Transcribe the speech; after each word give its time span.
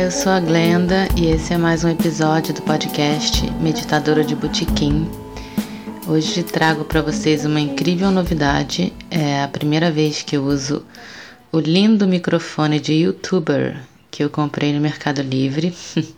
Olá, 0.00 0.06
eu 0.06 0.10
sou 0.10 0.32
a 0.32 0.40
Glenda 0.40 1.06
e 1.14 1.26
esse 1.26 1.52
é 1.52 1.58
mais 1.58 1.84
um 1.84 1.88
episódio 1.90 2.54
do 2.54 2.62
podcast 2.62 3.50
Meditadora 3.60 4.24
de 4.24 4.34
Botequim. 4.34 5.06
Hoje 6.08 6.42
trago 6.42 6.86
para 6.86 7.02
vocês 7.02 7.44
uma 7.44 7.60
incrível 7.60 8.10
novidade. 8.10 8.94
É 9.10 9.42
a 9.42 9.48
primeira 9.48 9.90
vez 9.90 10.22
que 10.22 10.38
eu 10.38 10.44
uso 10.44 10.86
o 11.52 11.60
lindo 11.60 12.08
microfone 12.08 12.80
de 12.80 12.94
YouTuber 12.94 13.78
que 14.10 14.24
eu 14.24 14.30
comprei 14.30 14.72
no 14.72 14.80
Mercado 14.80 15.20
Livre. 15.20 15.76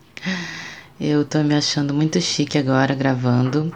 eu 1.01 1.25
tô 1.25 1.43
me 1.43 1.57
achando 1.57 1.93
muito 1.93 2.21
chique 2.21 2.57
agora 2.57 2.95
gravando. 2.95 3.75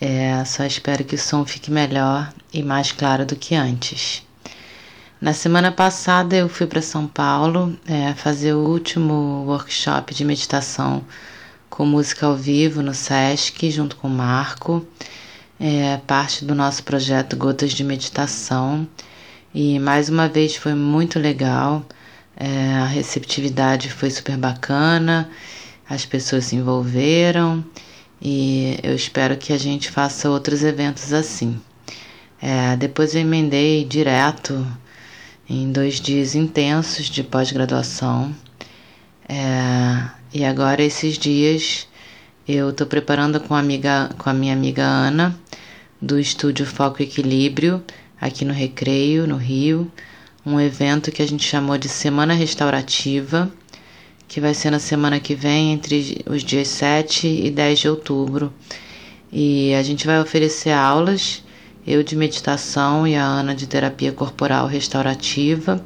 É, 0.00 0.42
só 0.46 0.64
espero 0.64 1.04
que 1.04 1.16
o 1.16 1.18
som 1.18 1.44
fique 1.44 1.70
melhor 1.70 2.32
e 2.50 2.62
mais 2.62 2.92
claro 2.92 3.26
do 3.26 3.36
que 3.36 3.54
antes. 3.54 4.23
Na 5.20 5.32
semana 5.32 5.70
passada 5.70 6.36
eu 6.36 6.48
fui 6.48 6.66
para 6.66 6.82
São 6.82 7.06
Paulo 7.06 7.78
é, 7.86 8.12
fazer 8.14 8.52
o 8.52 8.68
último 8.68 9.44
workshop 9.46 10.12
de 10.12 10.24
meditação 10.24 11.04
com 11.70 11.86
música 11.86 12.26
ao 12.26 12.36
vivo 12.36 12.82
no 12.82 12.92
SESC, 12.92 13.70
junto 13.70 13.96
com 13.96 14.08
o 14.08 14.10
Marco, 14.10 14.86
é, 15.58 15.98
parte 16.06 16.44
do 16.44 16.54
nosso 16.54 16.82
projeto 16.82 17.36
Gotas 17.36 17.72
de 17.72 17.84
Meditação. 17.84 18.86
E 19.54 19.78
mais 19.78 20.08
uma 20.08 20.28
vez 20.28 20.56
foi 20.56 20.74
muito 20.74 21.18
legal, 21.18 21.86
é, 22.36 22.74
a 22.74 22.86
receptividade 22.86 23.90
foi 23.90 24.10
super 24.10 24.36
bacana, 24.36 25.30
as 25.88 26.04
pessoas 26.04 26.46
se 26.46 26.56
envolveram 26.56 27.64
e 28.20 28.78
eu 28.82 28.94
espero 28.94 29.36
que 29.36 29.52
a 29.52 29.58
gente 29.58 29.90
faça 29.90 30.28
outros 30.28 30.64
eventos 30.64 31.12
assim. 31.12 31.58
É, 32.42 32.76
depois 32.76 33.14
eu 33.14 33.20
emendei 33.20 33.84
direto 33.84 34.66
em 35.48 35.70
dois 35.70 36.00
dias 36.00 36.34
intensos 36.34 37.06
de 37.06 37.22
pós-graduação. 37.22 38.34
É, 39.28 40.08
e 40.32 40.44
agora 40.44 40.82
esses 40.82 41.18
dias 41.18 41.86
eu 42.46 42.70
estou 42.70 42.86
preparando 42.86 43.40
com 43.40 43.54
amiga, 43.54 44.10
com 44.18 44.28
a 44.28 44.34
minha 44.34 44.52
amiga 44.52 44.82
Ana 44.82 45.38
do 46.00 46.18
estúdio 46.18 46.66
Foco 46.66 47.02
Equilíbrio 47.02 47.82
aqui 48.20 48.44
no 48.44 48.52
Recreio, 48.52 49.26
no 49.26 49.36
Rio, 49.36 49.90
um 50.46 50.58
evento 50.58 51.12
que 51.12 51.22
a 51.22 51.28
gente 51.28 51.44
chamou 51.44 51.78
de 51.78 51.88
Semana 51.88 52.34
Restaurativa, 52.34 53.50
que 54.26 54.40
vai 54.40 54.54
ser 54.54 54.70
na 54.70 54.78
semana 54.78 55.20
que 55.20 55.34
vem, 55.34 55.72
entre 55.72 56.24
os 56.26 56.42
dias 56.42 56.68
7 56.68 57.26
e 57.26 57.50
10 57.50 57.78
de 57.78 57.88
outubro. 57.88 58.52
E 59.30 59.74
a 59.74 59.82
gente 59.82 60.06
vai 60.06 60.20
oferecer 60.20 60.70
aulas 60.70 61.43
eu 61.86 62.02
de 62.02 62.16
meditação 62.16 63.06
e 63.06 63.14
a 63.14 63.24
Ana 63.24 63.54
de 63.54 63.66
terapia 63.66 64.12
corporal 64.12 64.66
restaurativa, 64.66 65.84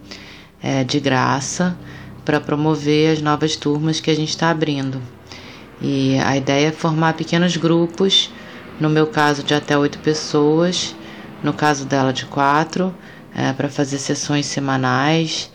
é, 0.62 0.84
de 0.84 1.00
graça, 1.00 1.76
para 2.24 2.40
promover 2.40 3.12
as 3.12 3.22
novas 3.22 3.56
turmas 3.56 4.00
que 4.00 4.10
a 4.10 4.14
gente 4.14 4.28
está 4.28 4.50
abrindo. 4.50 5.00
E 5.80 6.18
a 6.18 6.36
ideia 6.36 6.68
é 6.68 6.72
formar 6.72 7.14
pequenos 7.14 7.56
grupos, 7.56 8.30
no 8.78 8.88
meu 8.88 9.06
caso 9.06 9.42
de 9.42 9.54
até 9.54 9.76
oito 9.76 9.98
pessoas, 9.98 10.94
no 11.42 11.52
caso 11.52 11.84
dela 11.84 12.12
de 12.12 12.26
quatro, 12.26 12.94
é, 13.34 13.52
para 13.52 13.68
fazer 13.68 13.98
sessões 13.98 14.46
semanais, 14.46 15.50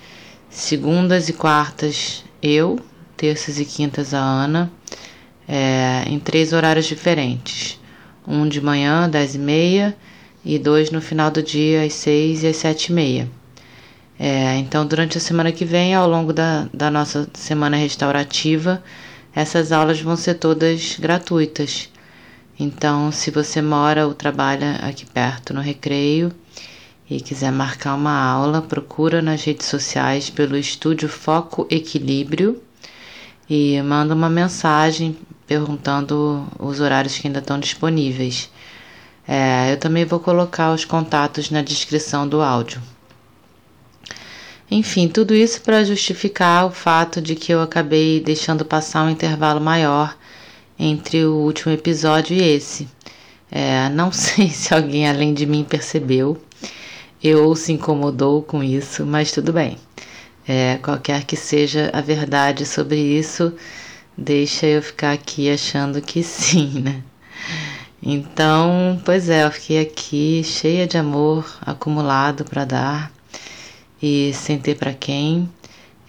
segundas 0.50 1.30
e 1.30 1.34
quartas 1.34 2.24
eu, 2.42 2.80
terças 3.16 3.60
e 3.60 3.66
quintas 3.66 4.14
a 4.14 4.20
Ana, 4.20 4.72
é, 5.48 6.04
em 6.08 6.20
três 6.20 6.54
horários 6.54 6.86
diferentes. 6.86 7.80
Um 8.28 8.48
de 8.48 8.62
manhã, 8.62 9.10
dez 9.10 9.36
e 9.36 9.40
meia, 9.40 9.96
e 10.46 10.60
dois 10.60 10.92
no 10.92 11.02
final 11.02 11.32
do 11.32 11.42
dia 11.42 11.84
às 11.84 11.94
seis 11.94 12.44
e 12.44 12.48
às 12.48 12.58
sete 12.58 12.88
e 12.88 12.94
meia. 12.94 13.30
É, 14.20 14.58
então, 14.58 14.86
durante 14.86 15.18
a 15.18 15.22
semana 15.22 15.52
que 15.52 15.66
vem, 15.66 15.94
ao 15.94 16.08
longo 16.08 16.32
da, 16.32 16.68
da 16.74 16.92
nossa 16.92 17.28
semana 17.34 17.78
restaurativa, 17.78 18.84
essas 19.36 19.72
aulas 19.72 20.00
vão 20.00 20.16
ser 20.16 20.36
todas 20.36 20.98
gratuitas. 21.00 21.90
Então, 22.60 23.12
se 23.12 23.32
você 23.32 23.62
mora 23.62 24.06
ou 24.06 24.14
trabalha 24.14 24.76
aqui 24.76 25.06
perto 25.06 25.54
no 25.54 25.62
Recreio 25.62 26.32
e 27.10 27.20
quiser 27.20 27.52
marcar 27.52 27.96
uma 27.96 28.16
aula, 28.16 28.62
procura 28.62 29.22
nas 29.22 29.44
redes 29.44 29.66
sociais 29.68 30.30
pelo 30.30 30.56
Estúdio 30.56 31.10
Foco 31.10 31.68
Equilíbrio 31.70 32.62
e 33.50 33.82
manda 33.82 34.14
uma 34.14 34.30
mensagem 34.30 35.18
perguntando 35.48 36.48
os 36.60 36.80
horários 36.80 37.18
que 37.18 37.28
ainda 37.28 37.40
estão 37.40 37.60
disponíveis. 37.60 38.50
É, 39.28 39.72
eu 39.72 39.78
também 39.78 40.06
vou 40.06 40.20
colocar 40.20 40.74
os 40.74 40.86
contatos 40.86 41.50
na 41.50 41.62
descrição 41.62 42.28
do 42.28 42.42
áudio. 42.42 42.82
Enfim, 44.70 45.08
tudo 45.08 45.36
isso 45.36 45.62
para 45.62 45.84
justificar 45.84 46.66
o 46.66 46.72
fato 46.72 47.22
de 47.22 47.36
que 47.36 47.54
eu 47.54 47.62
acabei 47.62 48.20
deixando 48.20 48.66
passar 48.66 49.04
um 49.04 49.10
intervalo 49.10 49.62
maior 49.62 50.18
entre 50.80 51.26
o 51.26 51.36
último 51.36 51.72
episódio 51.72 52.36
e 52.36 52.42
esse. 52.42 52.88
É, 53.52 53.88
não 53.90 54.12
sei 54.14 54.50
se 54.50 54.74
alguém 54.74 55.08
além 55.08 55.34
de 55.34 55.46
mim 55.46 55.64
percebeu 55.64 56.42
ou 57.24 57.56
se 57.56 57.72
incomodou 57.72 58.42
com 58.42 58.62
isso, 58.62 59.06
mas 59.06 59.32
tudo 59.32 59.54
bem. 59.54 59.78
É, 60.46 60.78
qualquer 60.82 61.24
que 61.24 61.38
seja 61.38 61.90
a 61.94 62.02
verdade 62.02 62.66
sobre 62.66 62.98
isso, 62.98 63.54
deixa 64.18 64.66
eu 64.66 64.82
ficar 64.82 65.14
aqui 65.14 65.50
achando 65.50 66.02
que 66.02 66.22
sim, 66.22 66.82
né? 66.82 67.04
Então, 68.06 69.02
pois 69.06 69.30
é, 69.30 69.46
eu 69.46 69.52
fiquei 69.52 69.80
aqui 69.80 70.44
cheia 70.44 70.86
de 70.86 70.98
amor 70.98 71.58
acumulado 71.62 72.44
para 72.44 72.66
dar 72.66 73.12
e 74.02 74.34
sem 74.34 74.60
ter 74.60 74.76
para 74.76 74.94
quem, 74.94 75.50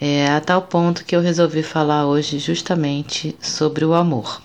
é, 0.01 0.27
a 0.27 0.41
tal 0.41 0.63
ponto 0.63 1.05
que 1.05 1.15
eu 1.15 1.21
resolvi 1.21 1.63
falar 1.63 2.05
hoje 2.05 2.41
justamente 2.41 3.37
sobre 3.41 3.85
o 3.85 3.95
amor. 3.95 4.43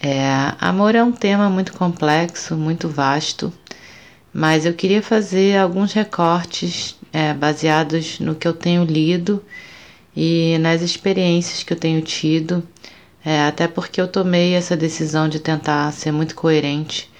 É, 0.00 0.54
amor 0.58 0.94
é 0.94 1.04
um 1.04 1.12
tema 1.12 1.50
muito 1.50 1.74
complexo, 1.74 2.56
muito 2.56 2.88
vasto, 2.88 3.52
mas 4.32 4.64
eu 4.64 4.72
queria 4.72 5.02
fazer 5.02 5.58
alguns 5.58 5.92
recortes 5.92 6.96
é, 7.12 7.34
baseados 7.34 8.18
no 8.18 8.34
que 8.34 8.48
eu 8.48 8.54
tenho 8.54 8.82
lido 8.84 9.44
e 10.16 10.56
nas 10.58 10.80
experiências 10.80 11.62
que 11.62 11.74
eu 11.74 11.78
tenho 11.78 12.00
tido 12.00 12.66
é, 13.24 13.42
até 13.46 13.66
porque 13.66 14.00
eu 14.00 14.06
tomei 14.06 14.54
essa 14.54 14.76
decisão 14.76 15.28
de 15.28 15.40
tentar 15.40 15.90
ser 15.92 16.12
muito 16.12 16.34
coerente 16.34 17.10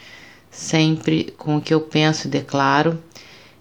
sempre 0.51 1.35
com 1.37 1.57
o 1.57 1.61
que 1.61 1.75
eu 1.75 1.81
penso 1.81 2.27
e 2.27 2.31
declaro. 2.31 3.03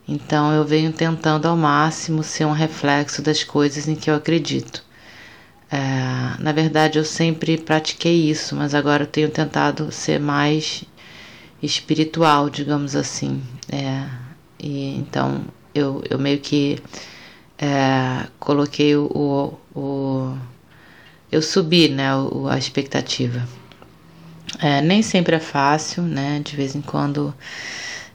Então 0.08 0.52
eu 0.52 0.66
venho 0.66 0.92
tentando 0.92 1.48
ao 1.48 1.56
máximo 1.56 2.22
ser 2.24 2.46
um 2.46 2.52
reflexo 2.52 3.22
das 3.22 3.44
coisas 3.44 3.88
em 3.88 3.96
que 3.96 4.10
eu 4.10 4.16
acredito. 4.16 4.84
É, 5.72 5.80
na 6.40 6.52
verdade, 6.52 7.00
eu 7.00 7.06
sempre 7.06 7.58
pratiquei 7.58 8.30
isso, 8.30 8.56
mas 8.56 8.76
agora 8.76 9.04
eu 9.04 9.08
tenho 9.08 9.30
tentado 9.30 9.92
ser 9.92 10.20
mais 10.20 10.84
espiritual, 11.62 12.50
digamos 12.50 12.96
assim. 12.96 13.42
É, 13.72 14.06
e 14.60 14.98
então 14.98 15.46
eu, 15.74 16.04
eu 16.10 16.20
meio 16.20 16.40
que 16.40 16.78
é, 17.58 18.28
coloquei 18.40 18.96
o, 18.96 19.58
o 19.74 20.38
eu 21.34 21.42
subi 21.42 21.90
né, 21.90 22.10
a 22.48 22.58
expectativa. 22.60 23.48
É, 24.62 24.82
nem 24.82 25.02
sempre 25.02 25.36
é 25.36 25.40
fácil, 25.40 26.04
né? 26.04 26.40
De 26.44 26.56
vez 26.56 26.76
em 26.76 26.82
quando 26.82 27.34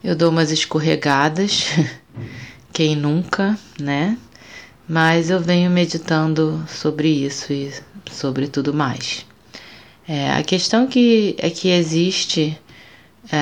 eu 0.04 0.14
dou 0.14 0.30
umas 0.30 0.52
escorregadas, 0.52 1.64
quem 2.72 2.94
nunca, 2.94 3.58
né? 3.80 4.16
Mas 4.88 5.30
eu 5.30 5.40
venho 5.40 5.68
meditando 5.68 6.64
sobre 6.68 7.08
isso 7.08 7.52
e 7.52 7.72
sobre 8.08 8.46
tudo 8.46 8.72
mais. 8.72 9.26
É, 10.06 10.30
a 10.30 10.42
questão 10.44 10.86
que 10.86 11.34
é 11.38 11.50
que 11.50 11.68
existe 11.70 12.56
é, 13.32 13.38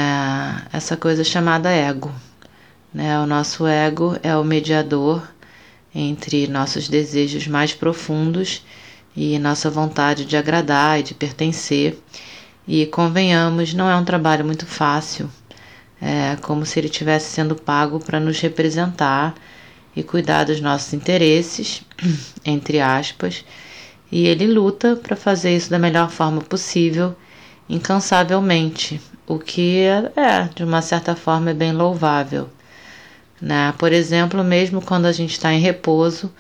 essa 0.72 0.96
coisa 0.96 1.22
chamada 1.22 1.70
ego. 1.70 2.11
Né? 2.94 3.20
O 3.20 3.26
nosso 3.26 3.67
ego 3.67 4.19
é 4.22 4.34
o 4.34 4.43
mediador 4.43 5.22
entre 5.94 6.46
nossos 6.46 6.88
desejos 6.88 7.46
mais 7.46 7.75
profundos 7.75 8.62
e 9.16 9.38
nossa 9.38 9.70
vontade 9.70 10.24
de 10.24 10.36
agradar 10.36 11.00
e 11.00 11.02
de 11.02 11.14
pertencer. 11.14 11.98
E 12.68 12.84
convenhamos, 12.86 13.72
não 13.72 13.88
é 13.88 13.96
um 13.96 14.04
trabalho 14.04 14.44
muito 14.44 14.66
fácil. 14.66 15.30
é 16.00 16.36
como 16.42 16.66
se 16.66 16.78
ele 16.78 16.88
estivesse 16.88 17.30
sendo 17.30 17.56
pago 17.56 17.98
para 17.98 18.20
nos 18.20 18.38
representar 18.40 19.34
e 19.94 20.02
cuidar 20.02 20.44
dos 20.44 20.60
nossos 20.60 20.92
interesses, 20.92 21.82
entre 22.44 22.80
aspas, 22.80 23.44
e 24.12 24.26
ele 24.26 24.46
luta 24.46 24.94
para 24.96 25.16
fazer 25.16 25.56
isso 25.56 25.70
da 25.70 25.78
melhor 25.78 26.10
forma 26.10 26.42
possível, 26.42 27.16
incansavelmente, 27.69 29.00
o 29.26 29.38
que 29.38 29.80
é, 29.80 30.48
de 30.54 30.62
uma 30.64 30.82
certa 30.82 31.16
forma, 31.16 31.50
é 31.50 31.54
bem 31.54 31.72
louvável. 31.72 32.48
Né? 33.40 33.74
Por 33.78 33.92
exemplo, 33.92 34.44
mesmo 34.44 34.80
quando 34.82 35.06
a 35.06 35.12
gente 35.12 35.32
está 35.32 35.52
em 35.52 35.60
repouso, 35.60 36.30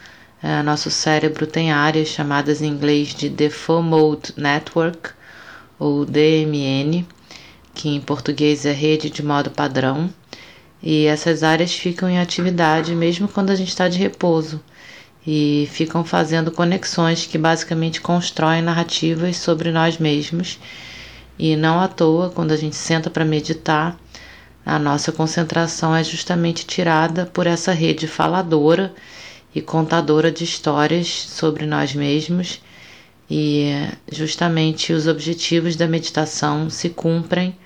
é, 0.46 0.62
nosso 0.62 0.92
cérebro 0.92 1.44
tem 1.44 1.72
áreas 1.72 2.06
chamadas 2.06 2.62
em 2.62 2.66
inglês 2.66 3.08
de 3.08 3.28
Default 3.28 3.88
Mode 3.88 4.34
Network, 4.36 5.10
ou 5.76 6.04
DMN, 6.04 7.04
que 7.74 7.88
em 7.88 8.00
português 8.00 8.64
é 8.64 8.70
rede 8.70 9.10
de 9.10 9.24
modo 9.24 9.50
padrão, 9.50 10.08
e 10.80 11.06
essas 11.06 11.42
áreas 11.42 11.74
ficam 11.74 12.08
em 12.08 12.20
atividade 12.20 12.94
mesmo 12.94 13.26
quando 13.26 13.50
a 13.50 13.56
gente 13.56 13.70
está 13.70 13.88
de 13.88 13.98
repouso 13.98 14.62
e 15.26 15.68
ficam 15.72 16.04
fazendo 16.04 16.52
conexões 16.52 17.26
que 17.26 17.36
basicamente 17.36 18.00
constroem 18.00 18.62
narrativas 18.62 19.38
sobre 19.38 19.72
nós 19.72 19.98
mesmos. 19.98 20.60
E 21.36 21.56
não 21.56 21.80
à 21.80 21.88
toa, 21.88 22.30
quando 22.30 22.52
a 22.52 22.56
gente 22.56 22.76
senta 22.76 23.10
para 23.10 23.24
meditar, 23.24 23.98
a 24.64 24.78
nossa 24.78 25.10
concentração 25.10 25.92
é 25.92 26.04
justamente 26.04 26.64
tirada 26.64 27.26
por 27.26 27.48
essa 27.48 27.72
rede 27.72 28.06
faladora 28.06 28.94
e 29.54 29.60
contadora 29.60 30.30
de 30.30 30.44
histórias 30.44 31.08
sobre 31.08 31.66
nós 31.66 31.94
mesmos. 31.94 32.60
E 33.28 33.70
justamente 34.10 34.92
os 34.92 35.06
objetivos 35.06 35.74
da 35.76 35.88
meditação 35.88 36.70
se 36.70 36.90
cumprem 36.90 37.56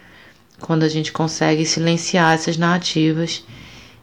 quando 0.60 0.84
a 0.84 0.88
gente 0.88 1.12
consegue 1.12 1.66
silenciar 1.66 2.34
essas 2.34 2.56
narrativas 2.56 3.42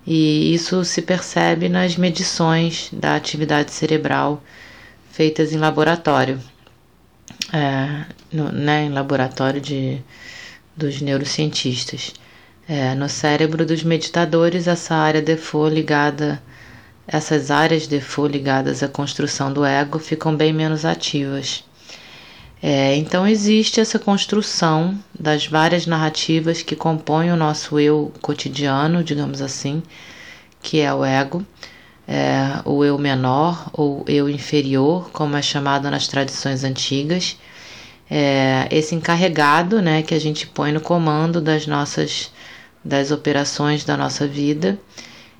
e 0.09 0.53
isso 0.53 0.85
se 0.85 1.01
percebe 1.01 1.67
nas 1.67 1.97
medições 1.97 2.89
da 2.93 3.17
atividade 3.17 3.71
cerebral 3.71 4.41
feitas 5.11 5.51
em 5.51 5.57
laboratório, 5.57 6.39
é, 7.51 8.05
no, 8.31 8.49
né, 8.49 8.85
em 8.85 8.89
laboratório 8.89 9.59
de, 9.59 10.01
dos 10.77 11.01
neurocientistas. 11.01 12.13
É, 12.69 12.95
no 12.95 13.09
cérebro 13.09 13.65
dos 13.65 13.83
meditadores, 13.83 14.67
essa 14.67 14.95
área 14.95 15.21
default 15.21 15.75
ligada, 15.75 16.41
essas 17.07 17.49
áreas 17.49 17.87
default 17.87 18.31
ligadas 18.31 18.83
à 18.83 18.87
construção 18.87 19.51
do 19.53 19.63
ego 19.63 19.97
ficam 19.97 20.35
bem 20.35 20.51
menos 20.51 20.83
ativas. 20.83 21.63
É, 22.61 22.95
então 22.95 23.27
existe 23.27 23.79
essa 23.79 23.99
construção 23.99 24.97
das 25.17 25.45
várias 25.45 25.85
narrativas 25.85 26.61
que 26.61 26.75
compõem 26.75 27.31
o 27.31 27.37
nosso 27.37 27.79
eu 27.79 28.11
cotidiano, 28.21 29.03
digamos 29.03 29.41
assim, 29.41 29.83
que 30.61 30.81
é 30.81 30.93
o 30.93 31.05
ego, 31.05 31.45
é, 32.07 32.61
o 32.65 32.83
eu 32.83 32.97
menor 32.97 33.69
ou 33.73 34.03
eu 34.07 34.27
inferior, 34.27 35.09
como 35.11 35.37
é 35.37 35.41
chamado 35.41 35.89
nas 35.91 36.07
tradições 36.07 36.63
antigas. 36.63 37.37
É, 38.09 38.67
esse 38.71 38.95
encarregado, 38.95 39.81
né, 39.81 40.01
que 40.01 40.15
a 40.15 40.19
gente 40.19 40.47
põe 40.47 40.71
no 40.71 40.81
comando 40.81 41.39
das 41.39 41.67
nossas 41.67 42.31
das 42.83 43.11
operações 43.11 43.83
da 43.83 43.97
nossa 43.97 44.25
vida. 44.25 44.79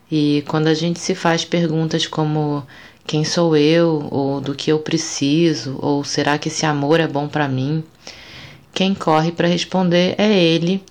E 0.10 0.44
quando 0.48 0.68
a 0.68 0.74
gente 0.74 1.00
se 1.00 1.14
faz 1.14 1.44
perguntas 1.44 2.08
como 2.08 2.66
quem 3.06 3.24
sou 3.24 3.56
eu, 3.56 4.08
ou 4.12 4.42
do 4.42 4.54
que 4.54 4.72
eu 4.72 4.80
preciso, 4.80 5.78
ou 5.82 6.04
será 6.04 6.38
que 6.38 6.50
esse 6.50 6.66
amor 6.66 7.00
é 7.00 7.08
bom 7.08 7.28
para 7.28 7.48
mim? 7.48 7.84
Quem 8.74 8.94
corre 8.94 9.32
para 9.32 9.48
responder 9.48 10.16
é 10.18 10.34
ele, 10.34 10.84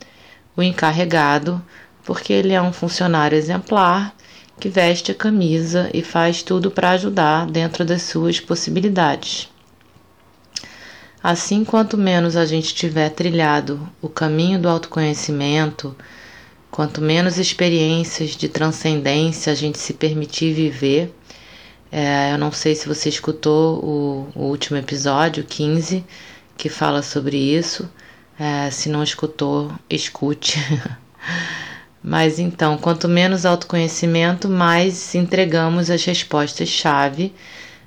o 0.57 0.63
encarregado, 0.63 1.63
porque 2.05 2.33
ele 2.33 2.53
é 2.53 2.61
um 2.61 2.73
funcionário 2.73 3.37
exemplar 3.37 4.15
que 4.59 4.69
veste 4.69 5.13
a 5.13 5.15
camisa 5.15 5.91
e 5.93 6.03
faz 6.03 6.43
tudo 6.43 6.71
para 6.71 6.91
ajudar 6.91 7.47
dentro 7.47 7.85
das 7.85 8.03
suas 8.03 8.41
possibilidades. 8.41 9.49
Assim, 11.23 11.65
quanto 11.65 11.99
menos 11.99 12.37
a 12.37 12.47
gente 12.47 12.75
tiver 12.75 13.11
trilhado 13.11 13.89
o 14.01 14.09
caminho 14.09 14.59
do 14.59 14.69
autoconhecimento, 14.69 15.95
quanto 16.77 17.01
menos 17.01 17.39
experiências 17.39 18.37
de 18.37 18.51
transcendência 18.51 19.51
a 19.51 19.57
gente 19.57 19.79
se 19.79 19.95
permitir 19.95 20.53
viver, 20.53 21.11
é, 21.91 22.35
eu 22.35 22.37
não 22.37 22.53
sei 22.53 22.75
se 22.75 22.87
você 22.87 23.09
escutou 23.09 23.83
o, 23.83 24.29
o, 24.35 24.43
último 24.43 24.77
episódio, 24.77 25.43
15, 25.43 26.05
que 26.55 26.69
fala 26.69 27.01
sobre 27.01 27.39
isso. 27.39 27.91
É, 28.39 28.71
se 28.71 28.91
não 28.91 29.03
escutou, 29.03 29.73
escute. 29.89 30.59
Mas 32.05 32.39
então, 32.39 32.77
quanto 32.77 33.09
menos 33.09 33.47
autoconhecimento, 33.47 34.47
mais 34.47 35.15
entregamos 35.15 35.89
as 35.91 36.05
respostas-chave, 36.05 37.35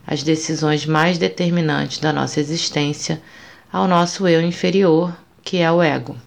as 0.08 0.24
decisões 0.24 0.88
mais 0.88 1.20
determinantes 1.20 2.00
da 2.00 2.12
nossa 2.12 2.40
existência 2.40 3.22
ao 3.72 3.88
nosso 3.88 4.28
eu 4.28 4.42
inferior, 4.42 5.16
que 5.44 5.58
é 5.58 5.72
o 5.72 5.80
ego. 5.80 6.18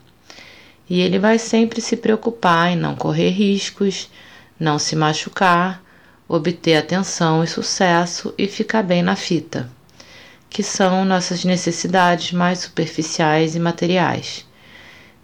E 0.93 1.01
ele 1.01 1.19
vai 1.19 1.39
sempre 1.39 1.81
se 1.81 1.97
preocupar 1.97 2.71
em 2.71 2.77
não 2.77 2.95
correr 2.95 3.31
riscos, 3.31 4.11
não 4.61 4.79
se 4.79 4.95
machucar 4.95 5.83
obter 6.29 6.77
atenção 6.77 7.43
e 7.43 7.47
sucesso 7.47 8.35
e 8.37 8.47
ficar 8.47 8.83
bem 8.83 9.03
na 9.03 9.17
fita, 9.17 9.71
que 10.51 10.63
são 10.63 11.03
nossas 11.03 11.47
necessidades 11.47 12.33
mais 12.33 12.59
superficiais 12.59 13.57
e 13.57 13.59
materiais. 13.59 14.45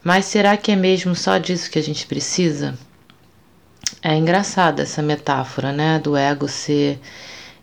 Mas 0.02 0.24
será 0.24 0.56
que 0.56 0.72
é 0.72 0.74
mesmo 0.74 1.14
só 1.14 1.36
disso 1.36 1.70
que 1.70 1.78
a 1.78 1.82
gente 1.82 2.06
precisa? 2.06 2.74
É 4.02 4.14
engraçada 4.14 4.84
essa 4.84 5.02
metáfora, 5.02 5.70
né, 5.70 5.98
do 5.98 6.16
ego 6.16 6.48
ser 6.48 6.98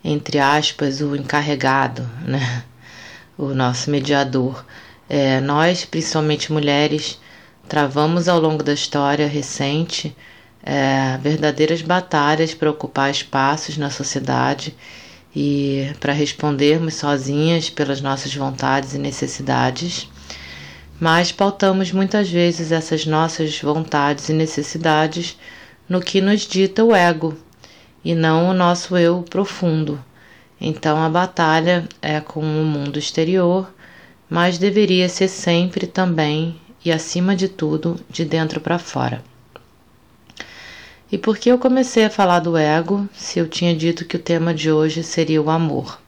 entre 0.03 0.37
aspas 0.37 1.01
o 1.01 1.15
encarregado, 1.15 2.07
né, 2.21 2.63
o 3.35 3.47
nosso 3.47 3.89
mediador. 3.89 4.63
É, 5.09 5.41
nós, 5.41 5.85
principalmente 5.85 6.53
mulheres, 6.53 7.19
travamos 7.67 8.27
ao 8.27 8.39
longo 8.39 8.63
da 8.63 8.73
história 8.73 9.27
recente 9.27 10.15
é, 10.63 11.17
verdadeiras 11.21 11.81
batalhas 11.81 12.53
para 12.53 12.71
ocupar 12.71 13.11
espaços 13.11 13.77
na 13.77 13.89
sociedade 13.91 14.75
e 15.35 15.91
para 15.99 16.13
respondermos 16.13 16.95
sozinhas 16.95 17.69
pelas 17.69 18.01
nossas 18.01 18.33
vontades 18.33 18.93
e 18.93 18.97
necessidades, 18.97 20.09
mas 20.99 21.31
pautamos 21.31 21.91
muitas 21.91 22.29
vezes 22.29 22.71
essas 22.71 23.05
nossas 23.05 23.59
vontades 23.61 24.29
e 24.29 24.33
necessidades 24.33 25.37
no 25.87 26.01
que 26.01 26.21
nos 26.21 26.41
dita 26.41 26.83
o 26.83 26.95
ego 26.95 27.37
e 28.03 28.15
não 28.15 28.49
o 28.49 28.53
nosso 28.53 28.97
eu 28.97 29.23
profundo. 29.29 30.03
Então 30.59 31.03
a 31.03 31.09
batalha 31.09 31.87
é 32.01 32.21
com 32.21 32.39
o 32.39 32.65
mundo 32.65 32.97
exterior, 32.97 33.69
mas 34.29 34.57
deveria 34.57 35.09
ser 35.09 35.27
sempre 35.27 35.85
também 35.85 36.59
e 36.85 36.91
acima 36.91 37.35
de 37.35 37.49
tudo 37.49 37.99
de 38.07 38.23
dentro 38.23 38.61
para 38.61 38.77
fora. 38.77 39.23
E 41.11 41.17
por 41.17 41.37
que 41.37 41.49
eu 41.49 41.57
comecei 41.57 42.05
a 42.05 42.09
falar 42.09 42.39
do 42.39 42.55
ego 42.55 43.09
se 43.13 43.39
eu 43.39 43.47
tinha 43.47 43.75
dito 43.75 44.05
que 44.05 44.15
o 44.15 44.21
tema 44.21 44.53
de 44.53 44.71
hoje 44.71 45.03
seria 45.03 45.41
o 45.41 45.49
amor? 45.49 45.99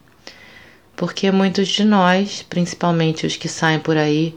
Porque 0.95 1.31
muitos 1.31 1.67
de 1.67 1.83
nós, 1.83 2.45
principalmente 2.47 3.25
os 3.25 3.35
que 3.35 3.47
saem 3.47 3.79
por 3.79 3.97
aí 3.97 4.35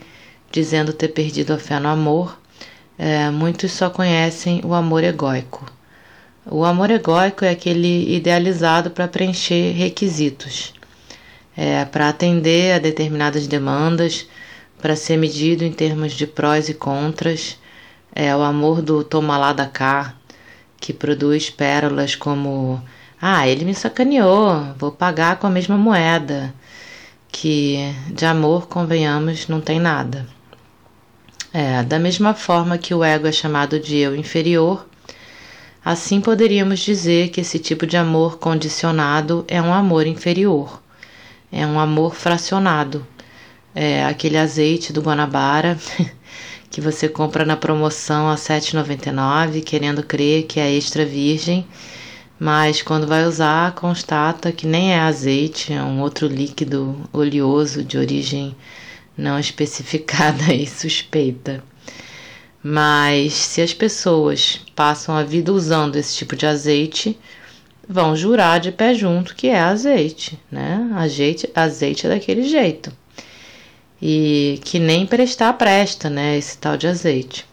dizendo 0.50 0.92
ter 0.92 1.08
perdido 1.08 1.52
a 1.52 1.58
fé 1.58 1.78
no 1.78 1.88
amor, 1.88 2.38
é, 2.98 3.30
muitos 3.30 3.72
só 3.72 3.88
conhecem 3.88 4.60
o 4.64 4.74
amor 4.74 5.04
egóico. 5.04 5.64
O 6.44 6.64
amor 6.64 6.90
egóico 6.90 7.44
é 7.44 7.50
aquele 7.50 8.14
idealizado 8.14 8.90
para 8.90 9.08
preencher 9.08 9.72
requisitos, 9.72 10.74
é, 11.56 11.84
para 11.84 12.08
atender 12.08 12.74
a 12.74 12.78
determinadas 12.78 13.46
demandas, 13.46 14.26
para 14.80 14.96
ser 14.96 15.16
medido 15.16 15.64
em 15.64 15.72
termos 15.72 16.12
de 16.12 16.26
prós 16.26 16.68
e 16.68 16.74
contras. 16.74 17.58
É 18.12 18.34
o 18.34 18.42
amor 18.42 18.82
do 18.82 19.04
toma 19.04 19.38
lá 19.38 19.52
da 19.52 19.66
cá, 19.66 20.14
que 20.80 20.92
produz 20.92 21.50
pérolas 21.50 22.16
como: 22.16 22.82
Ah, 23.20 23.46
ele 23.46 23.64
me 23.64 23.74
sacaneou, 23.74 24.74
vou 24.78 24.90
pagar 24.90 25.38
com 25.38 25.46
a 25.46 25.50
mesma 25.50 25.76
moeda. 25.76 26.52
Que 27.28 27.94
de 28.08 28.26
amor, 28.26 28.66
convenhamos, 28.66 29.46
não 29.46 29.60
tem 29.60 29.78
nada. 29.78 30.26
É, 31.52 31.82
da 31.82 31.98
mesma 31.98 32.32
forma 32.32 32.78
que 32.78 32.94
o 32.94 33.02
ego 33.02 33.26
é 33.26 33.32
chamado 33.32 33.80
de 33.80 33.96
eu 33.96 34.14
inferior, 34.14 34.86
assim 35.84 36.20
poderíamos 36.20 36.78
dizer 36.78 37.30
que 37.30 37.40
esse 37.40 37.58
tipo 37.58 37.86
de 37.86 37.96
amor 37.96 38.38
condicionado 38.38 39.44
é 39.48 39.60
um 39.60 39.74
amor 39.74 40.06
inferior, 40.06 40.80
é 41.50 41.66
um 41.66 41.80
amor 41.80 42.14
fracionado. 42.14 43.04
É 43.74 44.04
aquele 44.04 44.36
azeite 44.36 44.92
do 44.92 45.00
Guanabara 45.00 45.78
que 46.70 46.80
você 46.80 47.08
compra 47.08 47.44
na 47.44 47.56
promoção 47.56 48.28
a 48.28 48.34
R$ 48.34 48.40
7,99, 48.40 49.62
querendo 49.62 50.02
crer 50.02 50.44
que 50.44 50.58
é 50.58 50.72
extra 50.72 51.04
virgem, 51.04 51.66
mas 52.38 52.82
quando 52.82 53.06
vai 53.06 53.24
usar, 53.26 53.74
constata 53.74 54.50
que 54.50 54.66
nem 54.66 54.92
é 54.92 55.00
azeite, 55.00 55.72
é 55.72 55.82
um 55.82 56.00
outro 56.00 56.26
líquido 56.26 56.96
oleoso 57.12 57.84
de 57.84 57.98
origem 57.98 58.56
não 59.16 59.38
especificada 59.38 60.50
e 60.54 60.66
suspeita. 60.66 61.62
Mas 62.62 63.32
se 63.34 63.62
as 63.62 63.72
pessoas 63.72 64.60
passam 64.74 65.16
a 65.16 65.22
vida 65.22 65.52
usando 65.52 65.96
esse 65.96 66.16
tipo 66.16 66.34
de 66.34 66.46
azeite, 66.46 67.18
vão 67.88 68.14
jurar 68.14 68.60
de 68.60 68.70
pé 68.72 68.94
junto 68.94 69.34
que 69.34 69.48
é 69.48 69.60
azeite, 69.60 70.38
né? 70.50 70.90
Azeite, 70.94 71.48
azeite 71.54 72.06
é 72.06 72.10
daquele 72.10 72.42
jeito. 72.42 72.92
E 74.00 74.60
que 74.64 74.78
nem 74.78 75.06
prestar 75.06 75.52
presta, 75.54 76.08
né? 76.08 76.36
Esse 76.36 76.56
tal 76.58 76.76
de 76.76 76.86
azeite. 76.86 77.46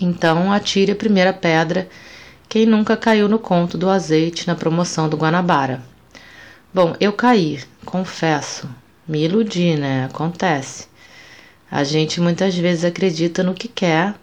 Então 0.00 0.52
atire 0.52 0.92
a 0.92 0.96
primeira 0.96 1.32
pedra 1.32 1.88
quem 2.48 2.66
nunca 2.66 2.96
caiu 2.96 3.28
no 3.28 3.38
conto 3.38 3.78
do 3.78 3.88
azeite 3.88 4.48
na 4.48 4.56
promoção 4.56 5.08
do 5.08 5.16
Guanabara. 5.16 5.82
Bom, 6.74 6.96
eu 7.00 7.12
caí, 7.12 7.60
confesso. 7.84 8.68
Me 9.06 9.24
iludi, 9.24 9.76
né? 9.76 10.06
Acontece. 10.06 10.88
A 11.70 11.84
gente 11.84 12.20
muitas 12.20 12.56
vezes 12.56 12.84
acredita 12.84 13.44
no 13.44 13.54
que 13.54 13.68
quer 13.68 14.14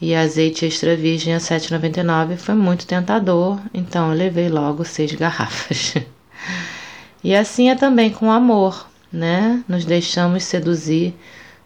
e 0.00 0.14
azeite 0.16 0.66
extra 0.66 0.96
virgem 0.96 1.32
a 1.32 1.38
7,99 1.38 2.36
foi 2.36 2.56
muito 2.56 2.86
tentador, 2.86 3.60
então 3.72 4.10
eu 4.10 4.18
levei 4.18 4.48
logo 4.48 4.84
seis 4.84 5.12
garrafas. 5.12 5.94
e 7.22 7.32
assim 7.34 7.70
é 7.70 7.76
também 7.76 8.10
com 8.10 8.26
o 8.26 8.32
amor, 8.32 8.89
né? 9.12 9.62
Nos 9.68 9.84
deixamos 9.84 10.44
seduzir 10.44 11.14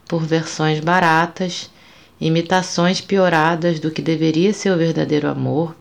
por 0.08 0.22
versões 0.22 0.80
baratas, 0.80 1.70
imitações 2.20 3.00
pioradas 3.00 3.80
do 3.80 3.90
que 3.90 4.00
deveria 4.00 4.52
ser 4.52 4.70
o 4.70 4.76
verdadeiro 4.76 5.28
amor 5.28 5.74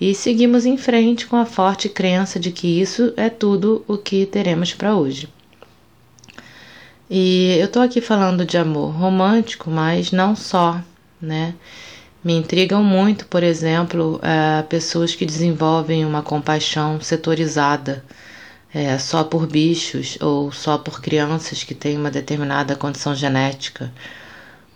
e 0.00 0.14
seguimos 0.14 0.66
em 0.66 0.76
frente 0.76 1.26
com 1.26 1.36
a 1.36 1.46
forte 1.46 1.88
crença 1.88 2.40
de 2.40 2.50
que 2.50 2.80
isso 2.80 3.12
é 3.16 3.30
tudo 3.30 3.84
o 3.86 3.96
que 3.96 4.26
teremos 4.26 4.74
para 4.74 4.96
hoje. 4.96 5.28
E 7.08 7.56
eu 7.60 7.66
estou 7.66 7.82
aqui 7.82 8.00
falando 8.00 8.44
de 8.44 8.58
amor 8.58 8.90
romântico, 8.90 9.70
mas 9.70 10.10
não 10.10 10.34
só, 10.34 10.80
né? 11.20 11.54
Me 12.24 12.32
intrigam 12.32 12.82
muito, 12.82 13.26
por 13.26 13.42
exemplo, 13.42 14.18
é, 14.22 14.62
pessoas 14.62 15.14
que 15.14 15.26
desenvolvem 15.26 16.04
uma 16.04 16.22
compaixão 16.22 17.00
setorizada 17.00 18.04
é, 18.74 18.98
só 18.98 19.24
por 19.24 19.46
bichos 19.46 20.16
ou 20.20 20.50
só 20.50 20.78
por 20.78 21.00
crianças 21.00 21.62
que 21.64 21.74
têm 21.74 21.96
uma 21.96 22.10
determinada 22.10 22.74
condição 22.76 23.14
genética, 23.14 23.92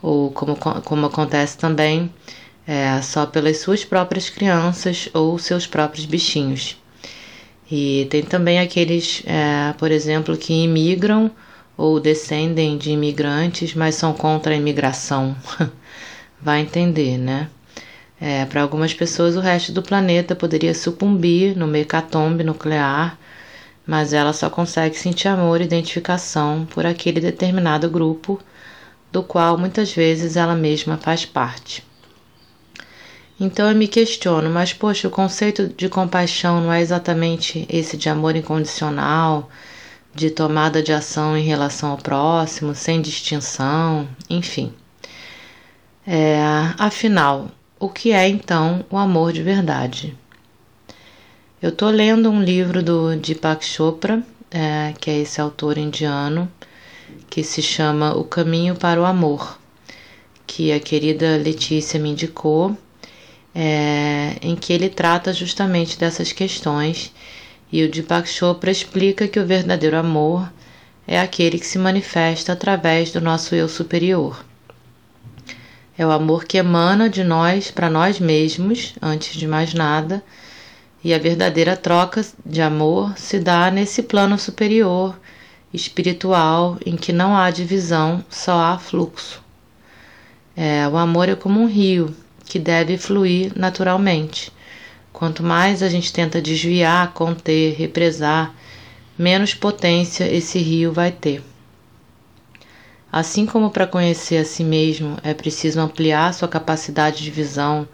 ou 0.02 0.30
como, 0.30 0.56
como 0.56 1.06
acontece 1.06 1.56
também 1.56 2.12
é, 2.66 3.00
só 3.00 3.26
pelas 3.26 3.58
suas 3.58 3.84
próprias 3.84 4.28
crianças 4.28 5.08
ou 5.14 5.38
seus 5.38 5.66
próprios 5.66 6.04
bichinhos. 6.04 6.76
E 7.70 8.06
tem 8.10 8.22
também 8.22 8.60
aqueles, 8.60 9.22
é, 9.26 9.72
por 9.78 9.90
exemplo, 9.90 10.36
que 10.36 10.52
imigram 10.52 11.30
ou 11.76 12.00
descendem 12.00 12.78
de 12.78 12.90
imigrantes, 12.90 13.74
mas 13.74 13.94
são 13.96 14.12
contra 14.12 14.52
a 14.52 14.56
imigração. 14.56 15.36
Vai 16.40 16.60
entender, 16.60 17.18
né? 17.18 17.48
É, 18.20 18.44
Para 18.46 18.62
algumas 18.62 18.94
pessoas, 18.94 19.36
o 19.36 19.40
resto 19.40 19.72
do 19.72 19.82
planeta 19.82 20.34
poderia 20.34 20.74
sucumbir 20.74 21.56
no 21.56 21.66
mecatombe 21.66 22.44
nuclear, 22.44 23.18
mas 23.86 24.12
ela 24.12 24.32
só 24.32 24.50
consegue 24.50 24.96
sentir 24.98 25.28
amor 25.28 25.60
e 25.60 25.64
identificação 25.64 26.66
por 26.66 26.84
aquele 26.84 27.20
determinado 27.20 27.88
grupo 27.88 28.40
do 29.12 29.22
qual 29.22 29.56
muitas 29.56 29.92
vezes 29.92 30.36
ela 30.36 30.54
mesma 30.54 30.96
faz 30.96 31.24
parte. 31.24 31.84
Então 33.38 33.68
eu 33.68 33.76
me 33.76 33.86
questiono, 33.86 34.50
mas 34.50 34.72
poxa, 34.72 35.08
o 35.08 35.10
conceito 35.10 35.68
de 35.68 35.88
compaixão 35.88 36.60
não 36.60 36.72
é 36.72 36.80
exatamente 36.80 37.66
esse 37.68 37.96
de 37.96 38.08
amor 38.08 38.34
incondicional, 38.34 39.50
de 40.14 40.30
tomada 40.30 40.82
de 40.82 40.92
ação 40.92 41.36
em 41.36 41.44
relação 41.44 41.90
ao 41.90 41.98
próximo, 41.98 42.74
sem 42.74 43.02
distinção, 43.02 44.08
enfim. 44.30 44.72
É, 46.06 46.38
afinal, 46.78 47.48
o 47.78 47.88
que 47.90 48.12
é 48.12 48.26
então 48.26 48.84
o 48.90 48.96
amor 48.96 49.32
de 49.32 49.42
verdade? 49.42 50.16
Eu 51.62 51.70
estou 51.70 51.88
lendo 51.88 52.28
um 52.28 52.42
livro 52.42 52.82
do 52.82 53.16
Deepak 53.16 53.64
Chopra, 53.64 54.22
é, 54.50 54.92
que 55.00 55.08
é 55.08 55.20
esse 55.20 55.40
autor 55.40 55.78
indiano, 55.78 56.52
que 57.30 57.42
se 57.42 57.62
chama 57.62 58.14
O 58.14 58.24
Caminho 58.24 58.76
para 58.76 59.00
o 59.00 59.06
Amor, 59.06 59.58
que 60.46 60.70
a 60.70 60.78
querida 60.78 61.38
Letícia 61.38 61.98
me 61.98 62.10
indicou, 62.10 62.76
é, 63.54 64.36
em 64.42 64.54
que 64.54 64.70
ele 64.70 64.90
trata 64.90 65.32
justamente 65.32 65.98
dessas 65.98 66.30
questões 66.30 67.10
e 67.72 67.82
o 67.82 67.90
Deepak 67.90 68.28
Chopra 68.28 68.70
explica 68.70 69.26
que 69.26 69.40
o 69.40 69.46
verdadeiro 69.46 69.96
amor 69.96 70.52
é 71.08 71.18
aquele 71.18 71.58
que 71.58 71.66
se 71.66 71.78
manifesta 71.78 72.52
através 72.52 73.12
do 73.12 73.20
nosso 73.20 73.54
eu 73.54 73.66
superior. 73.66 74.44
É 75.96 76.06
o 76.06 76.10
amor 76.10 76.44
que 76.44 76.58
emana 76.58 77.08
de 77.08 77.24
nós 77.24 77.70
para 77.70 77.88
nós 77.88 78.20
mesmos, 78.20 78.94
antes 79.00 79.34
de 79.34 79.46
mais 79.46 79.72
nada, 79.72 80.22
e 81.02 81.14
a 81.14 81.18
verdadeira 81.18 81.76
troca 81.76 82.24
de 82.44 82.60
amor 82.60 83.16
se 83.16 83.38
dá 83.38 83.70
nesse 83.70 84.02
plano 84.02 84.38
superior, 84.38 85.18
espiritual, 85.72 86.78
em 86.84 86.96
que 86.96 87.12
não 87.12 87.36
há 87.36 87.50
divisão, 87.50 88.24
só 88.28 88.58
há 88.58 88.78
fluxo. 88.78 89.42
É, 90.56 90.88
o 90.88 90.96
amor 90.96 91.28
é 91.28 91.34
como 91.34 91.60
um 91.60 91.68
rio 91.68 92.14
que 92.44 92.58
deve 92.58 92.96
fluir 92.96 93.52
naturalmente. 93.54 94.52
Quanto 95.12 95.42
mais 95.42 95.82
a 95.82 95.88
gente 95.88 96.12
tenta 96.12 96.40
desviar, 96.40 97.12
conter, 97.12 97.74
represar, 97.74 98.54
menos 99.18 99.54
potência 99.54 100.24
esse 100.24 100.58
rio 100.58 100.92
vai 100.92 101.10
ter. 101.10 101.42
Assim 103.10 103.46
como 103.46 103.70
para 103.70 103.86
conhecer 103.86 104.38
a 104.38 104.44
si 104.44 104.64
mesmo 104.64 105.16
é 105.22 105.32
preciso 105.32 105.80
ampliar 105.80 106.34
sua 106.34 106.48
capacidade 106.48 107.22
de 107.22 107.30
visão 107.30 107.88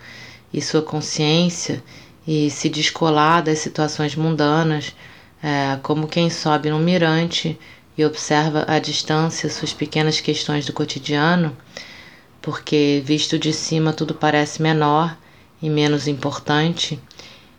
e 0.52 0.61
sua 0.61 0.82
consciência 0.82 1.82
e 2.26 2.50
se 2.50 2.68
descolar 2.68 3.42
das 3.42 3.58
situações 3.58 4.14
mundanas, 4.14 4.94
é, 5.42 5.78
como 5.82 6.06
quem 6.06 6.30
sobe 6.30 6.70
num 6.70 6.78
mirante 6.78 7.58
e 7.96 8.04
observa 8.04 8.64
à 8.68 8.78
distância 8.78 9.50
suas 9.50 9.72
pequenas 9.72 10.20
questões 10.20 10.64
do 10.64 10.72
cotidiano, 10.72 11.56
porque 12.40 13.02
visto 13.04 13.38
de 13.38 13.52
cima 13.52 13.92
tudo 13.92 14.14
parece 14.14 14.62
menor 14.62 15.16
e 15.60 15.68
menos 15.68 16.08
importante, 16.08 16.98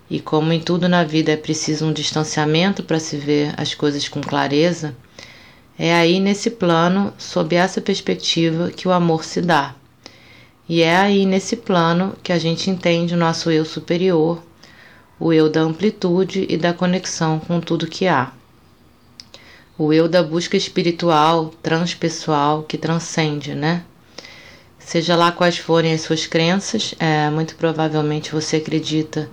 e 0.09 0.19
como 0.19 0.51
em 0.51 0.59
tudo 0.59 0.89
na 0.89 1.03
vida 1.03 1.31
é 1.31 1.37
preciso 1.37 1.85
um 1.85 1.93
distanciamento 1.93 2.83
para 2.83 2.99
se 2.99 3.17
ver 3.17 3.53
as 3.57 3.73
coisas 3.73 4.07
com 4.07 4.21
clareza, 4.21 4.95
é 5.77 5.93
aí 5.93 6.19
nesse 6.19 6.51
plano, 6.51 7.13
sob 7.17 7.55
essa 7.55 7.81
perspectiva, 7.81 8.69
que 8.69 8.87
o 8.87 8.91
amor 8.91 9.23
se 9.23 9.41
dá. 9.41 9.75
E 10.69 10.81
é 10.81 10.95
aí 10.95 11.25
nesse 11.25 11.55
plano 11.55 12.15
que 12.21 12.31
a 12.31 12.37
gente 12.37 12.69
entende 12.69 13.15
o 13.15 13.17
nosso 13.17 13.49
eu 13.49 13.65
superior, 13.65 14.41
o 15.23 15.31
eu 15.31 15.49
da 15.49 15.61
amplitude 15.61 16.45
e 16.49 16.57
da 16.57 16.73
conexão 16.73 17.39
com 17.39 17.61
tudo 17.61 17.87
que 17.87 18.07
há. 18.07 18.33
O 19.77 19.93
eu 19.93 20.09
da 20.09 20.21
busca 20.21 20.57
espiritual, 20.57 21.53
transpessoal, 21.63 22.63
que 22.63 22.77
transcende, 22.77 23.55
né? 23.55 23.85
Seja 24.77 25.15
lá 25.15 25.31
quais 25.31 25.57
forem 25.57 25.93
as 25.93 26.01
suas 26.01 26.27
crenças, 26.27 26.93
é, 26.99 27.29
muito 27.29 27.55
provavelmente 27.55 28.33
você 28.33 28.57
acredita 28.57 29.29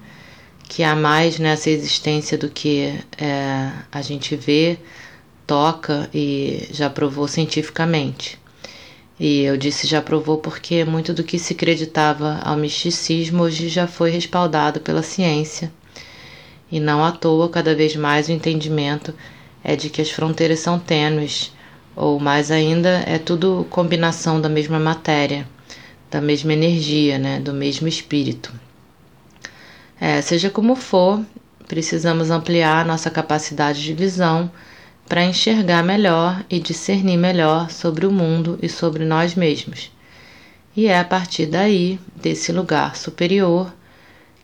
que 0.68 0.84
há 0.84 0.94
mais 0.94 1.40
nessa 1.40 1.68
existência 1.68 2.38
do 2.38 2.48
que 2.48 2.96
é, 3.18 3.72
a 3.90 4.00
gente 4.00 4.36
vê, 4.36 4.78
toca 5.44 6.08
e 6.14 6.68
já 6.70 6.88
provou 6.88 7.26
cientificamente. 7.26 8.38
E 9.18 9.40
eu 9.40 9.56
disse 9.56 9.88
já 9.88 10.00
provou 10.00 10.38
porque 10.38 10.84
muito 10.84 11.12
do 11.12 11.24
que 11.24 11.36
se 11.36 11.52
acreditava 11.52 12.38
ao 12.44 12.56
misticismo 12.56 13.42
hoje 13.42 13.68
já 13.68 13.88
foi 13.88 14.10
respaldado 14.10 14.78
pela 14.78 15.02
ciência. 15.02 15.72
E 16.70 16.78
não 16.78 17.04
à 17.04 17.12
toa, 17.12 17.48
cada 17.48 17.74
vez 17.74 17.96
mais 17.96 18.28
o 18.28 18.32
entendimento 18.32 19.14
é 19.62 19.76
de 19.76 19.90
que 19.90 20.00
as 20.00 20.10
fronteiras 20.10 20.60
são 20.60 20.78
tênues 20.78 21.52
ou 21.96 22.18
mais 22.18 22.50
ainda, 22.50 23.02
é 23.06 23.18
tudo 23.18 23.66
combinação 23.68 24.40
da 24.40 24.48
mesma 24.48 24.78
matéria, 24.78 25.46
da 26.10 26.20
mesma 26.20 26.52
energia, 26.52 27.18
né, 27.18 27.40
do 27.40 27.52
mesmo 27.52 27.88
espírito. 27.88 28.52
É, 30.00 30.20
seja 30.22 30.48
como 30.48 30.74
for, 30.74 31.20
precisamos 31.68 32.30
ampliar 32.30 32.86
nossa 32.86 33.10
capacidade 33.10 33.82
de 33.82 33.92
visão 33.92 34.50
para 35.06 35.24
enxergar 35.24 35.82
melhor 35.82 36.44
e 36.48 36.58
discernir 36.58 37.16
melhor 37.16 37.70
sobre 37.70 38.06
o 38.06 38.12
mundo 38.12 38.58
e 38.62 38.68
sobre 38.68 39.04
nós 39.04 39.34
mesmos. 39.34 39.92
E 40.76 40.86
é 40.86 40.98
a 40.98 41.04
partir 41.04 41.46
daí, 41.46 41.98
desse 42.16 42.52
lugar 42.52 42.96
superior, 42.96 43.72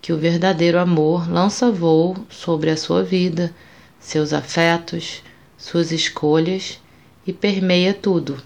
que 0.06 0.12
o 0.12 0.16
verdadeiro 0.16 0.78
amor 0.78 1.28
lança 1.28 1.68
voo 1.68 2.16
sobre 2.30 2.70
a 2.70 2.76
sua 2.76 3.02
vida, 3.02 3.52
seus 3.98 4.32
afetos, 4.32 5.20
suas 5.58 5.90
escolhas 5.90 6.80
e 7.26 7.32
permeia 7.32 7.92
tudo. 7.92 8.40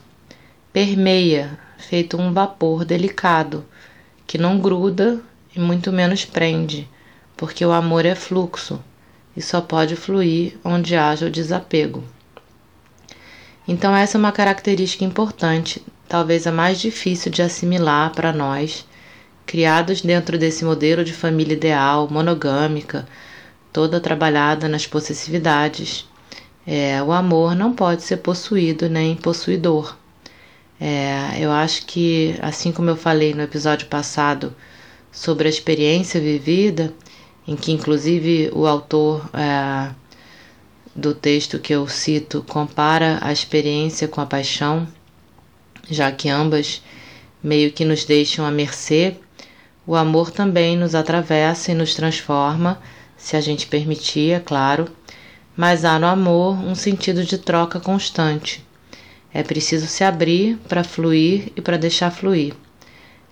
Permeia, 0.72 1.58
feito 1.76 2.16
um 2.16 2.32
vapor 2.32 2.82
delicado, 2.82 3.62
que 4.26 4.38
não 4.38 4.58
gruda 4.58 5.20
e 5.54 5.60
muito 5.60 5.92
menos 5.92 6.24
prende, 6.24 6.88
porque 7.36 7.62
o 7.62 7.72
amor 7.72 8.06
é 8.06 8.14
fluxo 8.14 8.82
e 9.36 9.42
só 9.42 9.60
pode 9.60 9.96
fluir 9.96 10.56
onde 10.64 10.96
haja 10.96 11.26
o 11.26 11.30
desapego. 11.30 12.02
Então, 13.68 13.94
essa 13.94 14.16
é 14.16 14.18
uma 14.18 14.32
característica 14.32 15.04
importante 15.04 15.82
talvez 16.08 16.46
a 16.46 16.50
mais 16.52 16.80
difícil 16.80 17.30
de 17.30 17.42
assimilar 17.42 18.12
para 18.12 18.32
nós, 18.32 18.86
criados 19.50 20.00
dentro 20.00 20.38
desse 20.38 20.64
modelo 20.64 21.02
de 21.02 21.12
família 21.12 21.54
ideal, 21.54 22.06
monogâmica, 22.08 23.04
toda 23.72 23.98
trabalhada 23.98 24.68
nas 24.68 24.86
possessividades. 24.86 26.08
É, 26.64 27.02
o 27.02 27.10
amor 27.10 27.56
não 27.56 27.72
pode 27.72 28.04
ser 28.04 28.18
possuído 28.18 28.88
nem 28.88 29.16
possuidor. 29.16 29.96
É, 30.80 31.36
eu 31.40 31.50
acho 31.50 31.84
que, 31.84 32.36
assim 32.40 32.70
como 32.70 32.90
eu 32.90 32.96
falei 32.96 33.34
no 33.34 33.42
episódio 33.42 33.88
passado 33.88 34.54
sobre 35.10 35.48
a 35.48 35.50
experiência 35.50 36.20
vivida, 36.20 36.94
em 37.44 37.56
que 37.56 37.72
inclusive 37.72 38.52
o 38.54 38.68
autor 38.68 39.28
é, 39.34 39.90
do 40.94 41.12
texto 41.12 41.58
que 41.58 41.74
eu 41.74 41.88
cito 41.88 42.44
compara 42.46 43.18
a 43.20 43.32
experiência 43.32 44.06
com 44.06 44.20
a 44.20 44.26
paixão, 44.26 44.86
já 45.90 46.12
que 46.12 46.28
ambas 46.28 46.80
meio 47.42 47.72
que 47.72 47.84
nos 47.84 48.04
deixam 48.04 48.46
à 48.46 48.50
mercê, 48.52 49.16
o 49.90 49.96
amor 49.96 50.30
também 50.30 50.76
nos 50.76 50.94
atravessa 50.94 51.72
e 51.72 51.74
nos 51.74 51.96
transforma, 51.96 52.80
se 53.16 53.36
a 53.36 53.40
gente 53.40 53.66
permitir, 53.66 54.30
é 54.30 54.38
claro, 54.38 54.88
mas 55.56 55.84
há 55.84 55.98
no 55.98 56.06
amor 56.06 56.56
um 56.64 56.76
sentido 56.76 57.24
de 57.24 57.36
troca 57.36 57.80
constante. 57.80 58.64
É 59.34 59.42
preciso 59.42 59.88
se 59.88 60.04
abrir 60.04 60.56
para 60.68 60.84
fluir 60.84 61.50
e 61.56 61.60
para 61.60 61.76
deixar 61.76 62.12
fluir. 62.12 62.54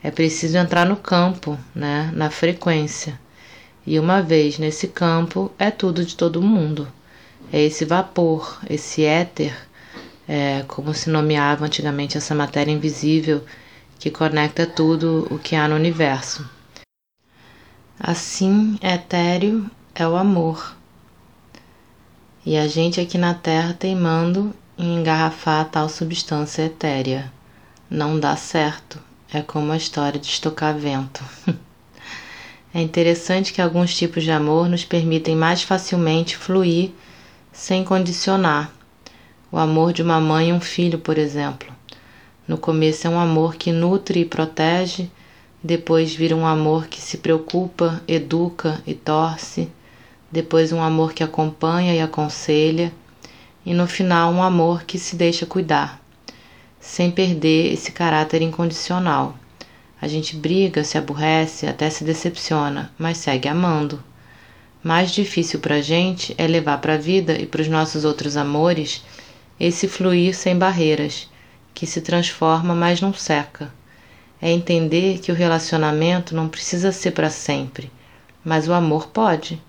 É 0.02 0.10
preciso 0.10 0.58
entrar 0.58 0.84
no 0.84 0.96
campo, 0.96 1.56
né, 1.72 2.10
na 2.12 2.28
frequência. 2.28 3.20
E 3.86 3.96
uma 3.96 4.20
vez 4.20 4.58
nesse 4.58 4.88
campo, 4.88 5.52
é 5.60 5.70
tudo 5.70 6.04
de 6.04 6.16
todo 6.16 6.42
mundo. 6.42 6.88
É 7.52 7.62
esse 7.62 7.84
vapor, 7.84 8.58
esse 8.68 9.04
éter, 9.04 9.56
é, 10.26 10.64
como 10.66 10.92
se 10.92 11.08
nomeava 11.08 11.66
antigamente 11.66 12.18
essa 12.18 12.34
matéria 12.34 12.72
invisível 12.72 13.44
que 13.98 14.10
conecta 14.10 14.66
tudo 14.66 15.26
o 15.30 15.38
que 15.38 15.56
há 15.56 15.66
no 15.66 15.74
universo. 15.74 16.48
Assim, 17.98 18.78
etéreo 18.80 19.68
é 19.94 20.06
o 20.06 20.16
amor. 20.16 20.76
E 22.46 22.56
a 22.56 22.68
gente 22.68 23.00
aqui 23.00 23.18
na 23.18 23.34
Terra 23.34 23.74
teimando 23.74 24.54
em 24.78 25.00
engarrafar 25.00 25.68
tal 25.68 25.88
substância 25.88 26.62
etérea. 26.62 27.32
Não 27.90 28.18
dá 28.18 28.36
certo. 28.36 29.00
É 29.32 29.42
como 29.42 29.72
a 29.72 29.76
história 29.76 30.18
de 30.18 30.26
estocar 30.26 30.74
vento. 30.78 31.22
é 32.72 32.80
interessante 32.80 33.52
que 33.52 33.60
alguns 33.60 33.94
tipos 33.94 34.22
de 34.22 34.30
amor 34.30 34.68
nos 34.68 34.84
permitem 34.84 35.34
mais 35.34 35.62
facilmente 35.62 36.36
fluir 36.36 36.92
sem 37.52 37.84
condicionar. 37.84 38.72
O 39.50 39.58
amor 39.58 39.92
de 39.92 40.02
uma 40.02 40.20
mãe 40.20 40.50
e 40.50 40.52
um 40.52 40.60
filho, 40.60 40.98
por 40.98 41.18
exemplo. 41.18 41.77
No 42.48 42.56
começo 42.56 43.06
é 43.06 43.10
um 43.10 43.20
amor 43.20 43.56
que 43.56 43.70
nutre 43.70 44.20
e 44.20 44.24
protege, 44.24 45.10
depois 45.62 46.14
vira 46.14 46.34
um 46.34 46.46
amor 46.46 46.86
que 46.86 46.98
se 46.98 47.18
preocupa, 47.18 48.02
educa 48.08 48.80
e 48.86 48.94
torce, 48.94 49.68
depois 50.32 50.72
um 50.72 50.80
amor 50.80 51.12
que 51.12 51.22
acompanha 51.22 51.94
e 51.94 52.00
aconselha, 52.00 52.90
e 53.66 53.74
no 53.74 53.86
final 53.86 54.32
um 54.32 54.42
amor 54.42 54.84
que 54.84 54.98
se 54.98 55.14
deixa 55.14 55.44
cuidar, 55.44 56.02
sem 56.80 57.10
perder 57.10 57.70
esse 57.70 57.92
caráter 57.92 58.40
incondicional. 58.40 59.36
A 60.00 60.08
gente 60.08 60.34
briga, 60.34 60.82
se 60.82 60.96
aborrece, 60.96 61.66
até 61.66 61.90
se 61.90 62.02
decepciona, 62.02 62.90
mas 62.98 63.18
segue 63.18 63.46
amando. 63.46 64.02
Mais 64.82 65.10
difícil 65.10 65.60
para 65.60 65.74
a 65.74 65.82
gente 65.82 66.34
é 66.38 66.46
levar 66.46 66.78
para 66.78 66.94
a 66.94 66.98
vida 66.98 67.38
e 67.38 67.44
para 67.44 67.60
os 67.60 67.68
nossos 67.68 68.06
outros 68.06 68.38
amores 68.38 69.04
esse 69.60 69.86
fluir 69.86 70.34
sem 70.34 70.56
barreiras, 70.56 71.28
que 71.78 71.86
se 71.86 72.00
transforma, 72.00 72.74
mas 72.74 73.00
não 73.00 73.14
seca. 73.14 73.72
É 74.42 74.50
entender 74.50 75.20
que 75.20 75.30
o 75.30 75.34
relacionamento 75.34 76.34
não 76.34 76.48
precisa 76.48 76.90
ser 76.90 77.12
para 77.12 77.30
sempre, 77.30 77.88
mas 78.44 78.66
o 78.66 78.72
amor 78.72 79.06
pode. 79.10 79.62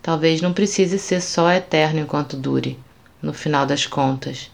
Talvez 0.00 0.40
não 0.40 0.54
precise 0.54 0.98
ser 0.98 1.20
só 1.20 1.52
eterno 1.52 2.00
enquanto 2.00 2.34
dure, 2.34 2.78
no 3.20 3.34
final 3.34 3.66
das 3.66 3.84
contas, 3.84 4.50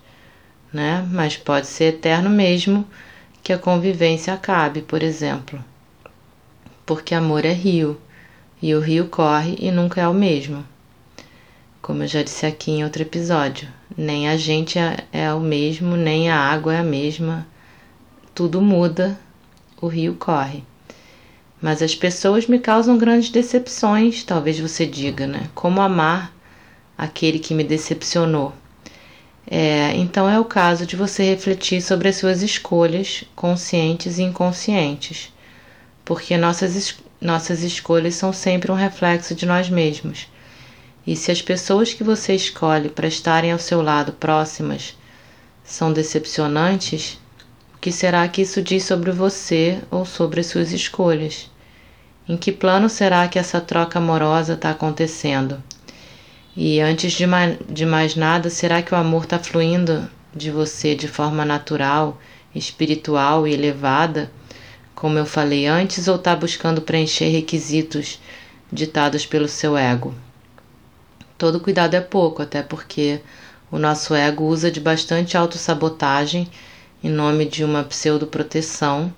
né? 0.73 1.07
Mas 1.13 1.37
pode 1.37 1.69
ser 1.69 1.95
eterno 1.95 2.29
mesmo 2.29 2.85
que 3.41 3.53
a 3.53 3.59
convivência 3.59 4.35
acabe, 4.35 4.83
por 4.83 5.01
exemplo. 5.01 5.65
Porque 6.85 7.15
amor 7.15 7.45
é 7.45 7.53
rio, 7.53 8.01
e 8.61 8.75
o 8.75 8.81
rio 8.81 9.07
corre 9.07 9.57
e 9.61 9.71
nunca 9.71 10.01
é 10.01 10.09
o 10.09 10.13
mesmo. 10.13 10.67
Como 11.91 12.05
eu 12.05 12.07
já 12.07 12.23
disse 12.23 12.47
aqui 12.47 12.71
em 12.71 12.85
outro 12.85 13.03
episódio, 13.03 13.67
nem 13.97 14.29
a 14.29 14.37
gente 14.37 14.79
é, 14.79 14.99
é 15.13 15.35
o 15.35 15.41
mesmo, 15.41 15.97
nem 15.97 16.31
a 16.31 16.37
água 16.39 16.73
é 16.73 16.79
a 16.79 16.85
mesma. 16.85 17.45
Tudo 18.33 18.63
muda 18.63 19.19
o 19.81 19.89
rio 19.89 20.15
corre. 20.15 20.63
Mas 21.61 21.83
as 21.83 21.93
pessoas 21.93 22.47
me 22.47 22.61
causam 22.61 22.97
grandes 22.97 23.29
decepções, 23.31 24.23
talvez 24.23 24.61
você 24.61 24.87
diga, 24.87 25.27
né? 25.27 25.51
Como 25.53 25.81
amar 25.81 26.33
aquele 26.97 27.41
que 27.41 27.55
me 27.55 27.65
decepcionou? 27.65 28.53
É, 29.45 29.93
então 29.97 30.31
é 30.31 30.39
o 30.39 30.45
caso 30.45 30.87
de 30.87 30.95
você 30.95 31.25
refletir 31.25 31.83
sobre 31.83 32.09
as 32.09 32.15
suas 32.15 32.41
escolhas, 32.41 33.25
conscientes 33.35 34.17
e 34.17 34.23
inconscientes, 34.23 35.33
porque 36.05 36.37
nossas, 36.37 36.77
es 36.77 36.97
nossas 37.21 37.65
escolhas 37.65 38.15
são 38.15 38.33
sempre 38.33 38.71
um 38.71 38.77
reflexo 38.77 39.35
de 39.35 39.45
nós 39.45 39.69
mesmos. 39.69 40.29
E 41.11 41.17
se 41.17 41.33
as 41.33 41.43
pessoas 41.43 41.93
que 41.93 42.05
você 42.05 42.37
escolhe 42.37 42.89
para 42.89 43.09
estarem 43.09 43.51
ao 43.51 43.59
seu 43.59 43.83
lado 43.83 44.13
próximas 44.13 44.97
são 45.65 45.93
decepcionantes, 45.93 47.19
que 47.81 47.91
será 47.91 48.29
que 48.29 48.43
isso 48.43 48.63
diz 48.63 48.85
sobre 48.85 49.11
você 49.11 49.81
ou 49.91 50.07
sobre 50.07 50.39
as 50.39 50.47
suas 50.47 50.71
escolhas? 50.71 51.51
Em 52.29 52.37
que 52.37 52.53
plano 52.53 52.89
será 52.89 53.27
que 53.27 53.41
essa 53.41 53.61
troca 53.61 53.99
amorosa 53.99 54.53
está 54.53 54.71
acontecendo? 54.71 55.61
E 56.57 56.79
antes 56.79 57.11
de 57.15 57.27
mais, 57.27 57.59
de 57.69 57.85
mais 57.85 58.15
nada, 58.15 58.49
será 58.49 58.81
que 58.81 58.95
o 58.95 58.97
amor 58.97 59.25
está 59.25 59.41
fluindo 59.41 60.09
de 60.33 60.49
você 60.49 60.95
de 60.95 61.09
forma 61.09 61.45
natural, 61.45 62.21
espiritual 62.55 63.49
e 63.49 63.53
elevada, 63.53 64.31
como 64.95 65.19
eu 65.19 65.27
falei 65.27 65.67
antes, 65.67 66.07
ou 66.07 66.15
está 66.15 66.37
buscando 66.37 66.81
preencher 66.81 67.31
requisitos 67.31 68.21
ditados 68.73 69.27
pelo 69.27 69.49
seu 69.49 69.77
ego? 69.77 70.15
Todo 71.41 71.59
cuidado 71.59 71.95
é 71.95 72.03
pouco, 72.03 72.43
até 72.43 72.63
porque 72.63 73.19
o 73.73 73.79
nosso 73.79 74.15
ego 74.15 74.45
usa 74.45 74.71
de 74.71 74.79
bastante 74.79 75.39
autossabotagem 75.39 76.47
em 77.03 77.09
nome 77.09 77.47
de 77.47 77.65
uma 77.65 77.83
pseudo-proteção, 77.83 79.11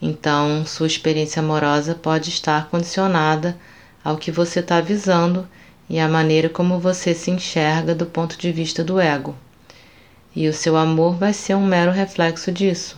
então 0.00 0.64
sua 0.64 0.86
experiência 0.86 1.42
amorosa 1.42 1.92
pode 1.92 2.30
estar 2.30 2.68
condicionada 2.68 3.58
ao 4.04 4.16
que 4.16 4.30
você 4.30 4.60
está 4.60 4.76
avisando 4.76 5.44
e 5.90 5.98
à 5.98 6.06
maneira 6.06 6.48
como 6.48 6.78
você 6.78 7.12
se 7.12 7.32
enxerga 7.32 7.96
do 7.96 8.06
ponto 8.06 8.38
de 8.38 8.52
vista 8.52 8.84
do 8.84 9.00
ego. 9.00 9.34
E 10.36 10.46
o 10.46 10.54
seu 10.54 10.76
amor 10.76 11.16
vai 11.16 11.32
ser 11.32 11.56
um 11.56 11.66
mero 11.66 11.90
reflexo 11.90 12.52
disso. 12.52 12.96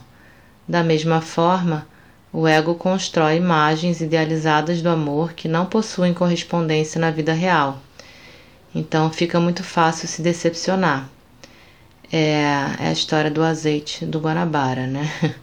Da 0.69 0.85
mesma 0.85 1.23
forma, 1.23 1.87
o 2.31 2.47
ego 2.47 2.75
constrói 2.75 3.37
imagens 3.37 4.03
idealizadas 4.03 4.83
do 4.83 4.91
amor 4.91 5.33
que 5.33 5.49
não 5.49 5.65
possuem 5.65 6.13
correspondência 6.13 7.01
na 7.01 7.11
vida 7.11 7.33
real. 7.33 7.81
Então 8.75 9.11
fica 9.11 9.41
muito 9.41 9.63
fácil 9.65 10.07
se 10.07 10.23
decepcionar 10.23 11.09
é, 12.13 12.41
é 12.81 12.89
a 12.89 12.93
história 12.93 13.31
do 13.31 13.43
azeite 13.43 14.05
do 14.07 14.19
Guanabara, 14.19 14.87
né? 14.87 15.11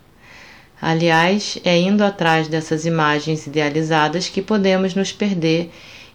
Aliás, 0.81 1.57
é 1.63 1.77
indo 1.77 2.03
atrás 2.03 2.47
dessas 2.47 2.85
imagens 2.85 3.47
idealizadas 3.47 4.27
que 4.27 4.41
podemos 4.41 4.93
nos 4.93 5.11
perder 5.11 5.71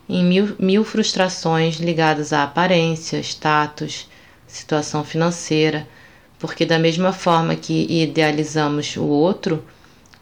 em 0.09 0.25
mil, 0.25 0.55
mil 0.59 0.85
frustrações 0.85 1.77
ligadas 1.77 2.33
à 2.33 2.43
aparência, 2.43 3.19
status, 3.21 4.09
situação 4.47 5.05
financeira, 5.05 5.87
porque, 6.39 6.67
da 6.67 6.79
mesma 6.79 7.13
forma 7.13 7.55
que 7.55 7.87
idealizamos 7.89 8.97
o 8.97 9.05
outro, 9.05 9.65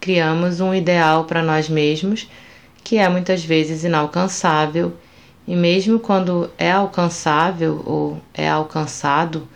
criamos 0.01 0.61
um 0.61 0.74
ideal 0.74 1.24
para 1.24 1.42
nós 1.42 1.68
mesmos 1.68 2.29
que 2.85 2.96
é 2.96 3.07
muitas 3.09 3.44
vezes 3.44 3.85
inalcançável, 3.85 4.94
e 5.48 5.56
mesmo 5.56 5.98
quando 5.98 6.50
é 6.58 6.70
alcançável 6.70 7.82
ou 7.87 8.20
é 8.34 8.46
alcançado, 8.46 9.48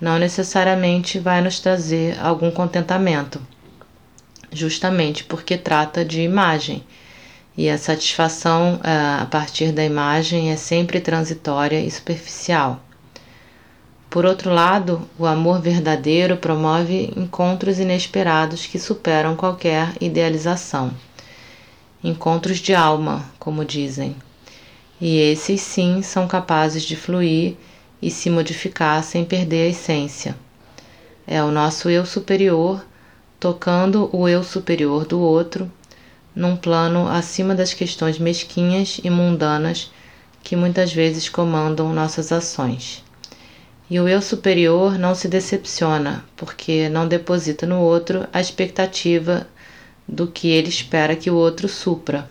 não 0.00 0.18
necessariamente 0.18 1.20
vai 1.20 1.40
nos 1.40 1.60
trazer 1.60 2.18
algum 2.20 2.50
contentamento, 2.50 3.40
justamente 4.50 5.22
porque 5.22 5.56
trata 5.56 6.04
de 6.04 6.20
imagem 6.20 6.82
e 7.56 7.70
a 7.70 7.78
satisfação 7.78 8.80
eh, 8.82 9.22
a 9.22 9.24
partir 9.26 9.70
da 9.70 9.84
imagem 9.84 10.50
é 10.50 10.56
sempre 10.56 11.00
transitória 11.00 11.80
e 11.80 11.88
superficial. 11.92 12.80
Por 14.10 14.26
outro 14.26 14.52
lado, 14.52 15.08
o 15.16 15.26
amor 15.26 15.60
verdadeiro 15.60 16.36
promove 16.38 17.12
encontros 17.16 17.78
inesperados 17.78 18.66
que 18.66 18.80
superam 18.80 19.36
qualquer 19.36 19.92
idealização. 20.00 20.92
Encontros 22.02 22.58
de 22.58 22.74
alma, 22.74 23.24
como 23.38 23.64
dizem. 23.64 24.16
E 25.00 25.18
esses 25.18 25.60
sim 25.60 26.00
são 26.02 26.26
capazes 26.26 26.82
de 26.82 26.96
fluir 26.96 27.56
e 28.00 28.10
se 28.10 28.30
modificar 28.30 29.02
sem 29.02 29.24
perder 29.24 29.66
a 29.66 29.70
essência. 29.70 30.36
É 31.26 31.42
o 31.42 31.50
nosso 31.50 31.90
eu 31.90 32.06
superior 32.06 32.84
tocando 33.38 34.08
o 34.12 34.26
eu 34.26 34.42
superior 34.42 35.04
do 35.04 35.20
outro 35.20 35.70
num 36.34 36.56
plano 36.56 37.08
acima 37.08 37.54
das 37.54 37.72
questões 37.72 38.18
mesquinhas 38.18 39.00
e 39.02 39.10
mundanas 39.10 39.90
que 40.42 40.54
muitas 40.54 40.92
vezes 40.92 41.28
comandam 41.28 41.92
nossas 41.92 42.30
ações. 42.30 43.02
E 43.88 43.98
o 44.00 44.08
eu 44.08 44.20
superior 44.20 44.98
não 44.98 45.14
se 45.14 45.28
decepciona, 45.28 46.24
porque 46.36 46.88
não 46.88 47.06
deposita 47.06 47.66
no 47.66 47.80
outro 47.80 48.26
a 48.32 48.40
expectativa 48.40 49.46
do 50.06 50.26
que 50.26 50.48
ele 50.48 50.68
espera 50.68 51.16
que 51.16 51.30
o 51.30 51.36
outro 51.36 51.68
supra, 51.68 52.28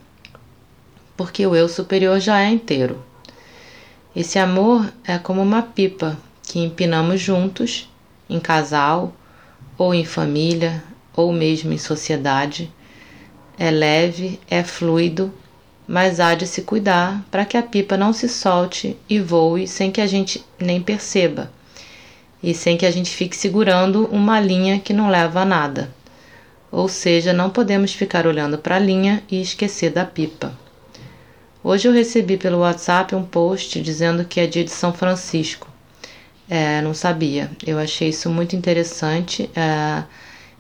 porque 1.17 1.45
o 1.45 1.55
eu 1.55 1.67
superior 1.67 2.19
já 2.19 2.41
é 2.41 2.49
inteiro. 2.49 3.03
Esse 4.15 4.39
amor 4.39 4.91
é 5.03 5.17
como 5.17 5.41
uma 5.41 5.61
pipa 5.61 6.17
que 6.43 6.59
empinamos 6.59 7.19
juntos, 7.19 7.89
em 8.29 8.39
casal, 8.39 9.13
ou 9.77 9.93
em 9.93 10.05
família, 10.05 10.83
ou 11.15 11.33
mesmo 11.33 11.73
em 11.73 11.77
sociedade. 11.77 12.71
É 13.57 13.71
leve, 13.71 14.39
é 14.49 14.63
fluido, 14.63 15.33
mas 15.87 16.19
há 16.19 16.33
de 16.33 16.47
se 16.47 16.61
cuidar 16.61 17.23
para 17.29 17.45
que 17.45 17.57
a 17.57 17.63
pipa 17.63 17.97
não 17.97 18.13
se 18.13 18.27
solte 18.27 18.97
e 19.09 19.19
voe 19.19 19.67
sem 19.67 19.91
que 19.91 20.01
a 20.01 20.07
gente 20.07 20.43
nem 20.59 20.81
perceba 20.81 21.51
e 22.41 22.53
sem 22.53 22.77
que 22.77 22.85
a 22.85 22.91
gente 22.91 23.09
fique 23.09 23.35
segurando 23.35 24.05
uma 24.11 24.39
linha 24.39 24.79
que 24.79 24.93
não 24.93 25.09
leva 25.09 25.41
a 25.41 25.45
nada. 25.45 25.89
Ou 26.71 26.87
seja, 26.87 27.33
não 27.33 27.49
podemos 27.49 27.93
ficar 27.93 28.27
olhando 28.27 28.57
para 28.57 28.75
a 28.75 28.79
linha 28.79 29.23
e 29.31 29.41
esquecer 29.41 29.91
da 29.91 30.05
pipa. 30.05 30.64
Hoje 31.67 31.87
eu 31.87 31.91
recebi 31.91 32.37
pelo 32.37 32.59
WhatsApp 32.59 33.15
um 33.15 33.23
post 33.23 33.81
dizendo 33.81 34.23
que 34.23 34.39
é 34.39 34.45
dia 34.45 34.63
de 34.63 34.69
São 34.69 34.93
Francisco. 34.93 35.67
É, 36.47 36.79
não 36.83 36.93
sabia. 36.93 37.49
Eu 37.65 37.79
achei 37.79 38.09
isso 38.09 38.29
muito 38.29 38.55
interessante 38.55 39.49
é, 39.55 40.03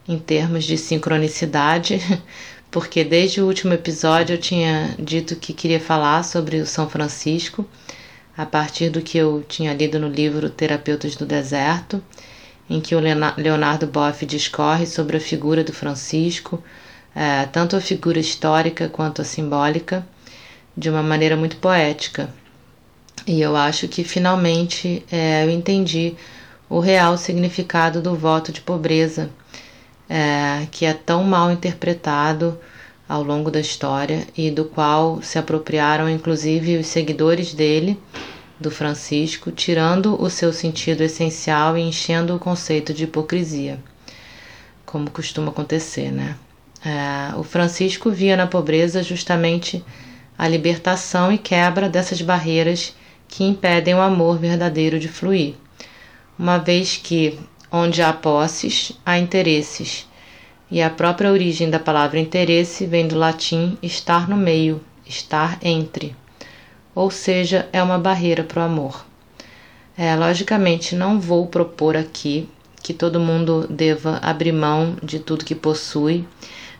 em 0.07 0.17
termos 0.17 0.63
de 0.63 0.79
sincronicidade, 0.79 2.01
porque 2.71 3.03
desde 3.03 3.39
o 3.39 3.45
último 3.45 3.71
episódio 3.71 4.33
eu 4.33 4.39
tinha 4.39 4.95
dito 4.97 5.35
que 5.35 5.53
queria 5.53 5.79
falar 5.79 6.23
sobre 6.23 6.57
o 6.57 6.65
São 6.65 6.89
Francisco, 6.89 7.67
a 8.35 8.43
partir 8.43 8.89
do 8.89 8.99
que 8.99 9.15
eu 9.15 9.45
tinha 9.47 9.75
lido 9.75 9.99
no 9.99 10.07
livro 10.09 10.49
Terapeutas 10.49 11.15
do 11.15 11.23
Deserto, 11.23 12.03
em 12.67 12.81
que 12.81 12.95
o 12.95 12.99
Leonardo 13.37 13.85
Boff 13.85 14.25
discorre 14.25 14.87
sobre 14.87 15.17
a 15.17 15.21
figura 15.21 15.63
do 15.63 15.71
Francisco, 15.71 16.63
é, 17.13 17.45
tanto 17.45 17.75
a 17.75 17.79
figura 17.79 18.17
histórica 18.17 18.89
quanto 18.89 19.21
a 19.21 19.23
simbólica, 19.23 20.03
de 20.75 20.89
uma 20.89 21.01
maneira 21.01 21.35
muito 21.35 21.57
poética. 21.57 22.29
E 23.25 23.41
eu 23.41 23.55
acho 23.55 23.87
que 23.87 24.03
finalmente 24.03 25.03
é, 25.11 25.43
eu 25.45 25.49
entendi 25.49 26.15
o 26.69 26.79
real 26.79 27.17
significado 27.17 28.01
do 28.01 28.15
voto 28.15 28.51
de 28.51 28.61
pobreza, 28.61 29.29
é, 30.09 30.67
que 30.71 30.85
é 30.85 30.93
tão 30.93 31.23
mal 31.23 31.51
interpretado 31.51 32.59
ao 33.07 33.23
longo 33.23 33.51
da 33.51 33.59
história 33.59 34.27
e 34.35 34.49
do 34.49 34.65
qual 34.65 35.21
se 35.21 35.37
apropriaram 35.37 36.09
inclusive 36.09 36.77
os 36.77 36.87
seguidores 36.87 37.53
dele, 37.53 37.99
do 38.59 38.71
Francisco, 38.71 39.51
tirando 39.51 40.19
o 40.21 40.29
seu 40.29 40.53
sentido 40.53 41.01
essencial 41.01 41.77
e 41.77 41.81
enchendo 41.81 42.35
o 42.35 42.39
conceito 42.39 42.93
de 42.93 43.03
hipocrisia, 43.03 43.79
como 44.85 45.11
costuma 45.11 45.49
acontecer, 45.49 46.09
né? 46.09 46.37
É, 46.83 47.35
o 47.35 47.43
Francisco 47.43 48.11
via 48.11 48.37
na 48.37 48.47
pobreza 48.47 49.03
justamente 49.03 49.83
a 50.37 50.47
libertação 50.47 51.31
e 51.31 51.37
quebra 51.37 51.89
dessas 51.89 52.21
barreiras 52.21 52.95
que 53.27 53.43
impedem 53.43 53.95
o 53.95 54.01
amor 54.01 54.37
verdadeiro 54.37 54.99
de 54.99 55.07
fluir, 55.07 55.55
uma 56.37 56.57
vez 56.57 56.97
que, 56.97 57.39
onde 57.71 58.01
há 58.01 58.13
posses, 58.13 58.91
há 59.05 59.17
interesses, 59.17 60.07
e 60.69 60.81
a 60.81 60.89
própria 60.89 61.31
origem 61.31 61.69
da 61.69 61.79
palavra 61.79 62.19
interesse 62.19 62.85
vem 62.85 63.07
do 63.07 63.17
latim 63.17 63.77
estar 63.81 64.27
no 64.27 64.35
meio, 64.35 64.81
estar 65.05 65.57
entre, 65.61 66.15
ou 66.93 67.11
seja, 67.11 67.67
é 67.71 67.81
uma 67.81 67.99
barreira 67.99 68.43
para 68.43 68.61
o 68.61 68.65
amor. 68.65 69.05
É, 69.97 70.15
logicamente, 70.15 70.95
não 70.95 71.19
vou 71.19 71.47
propor 71.47 71.95
aqui 71.95 72.49
que 72.83 72.93
todo 72.93 73.19
mundo 73.19 73.65
deva 73.69 74.19
abrir 74.21 74.51
mão 74.51 74.95
de 75.01 75.19
tudo 75.19 75.45
que 75.45 75.55
possui 75.55 76.27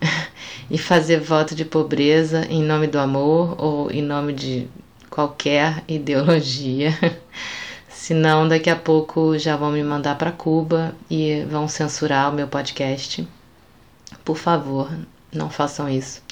e 0.70 0.78
fazer 0.78 1.20
voto 1.20 1.54
de 1.54 1.64
pobreza 1.64 2.46
em 2.50 2.62
nome 2.62 2.86
do 2.86 2.98
amor 2.98 3.54
ou 3.58 3.90
em 3.90 4.02
nome 4.02 4.32
de 4.32 4.68
qualquer 5.10 5.82
ideologia. 5.88 6.96
Senão, 7.88 8.46
daqui 8.46 8.70
a 8.70 8.76
pouco 8.76 9.36
já 9.38 9.56
vão 9.56 9.72
me 9.72 9.82
mandar 9.82 10.16
para 10.16 10.30
Cuba 10.30 10.94
e 11.10 11.44
vão 11.50 11.66
censurar 11.66 12.30
o 12.30 12.34
meu 12.34 12.46
podcast. 12.46 13.26
Por 14.24 14.36
favor, 14.36 14.90
não 15.32 15.50
façam 15.50 15.88
isso. 15.88 16.22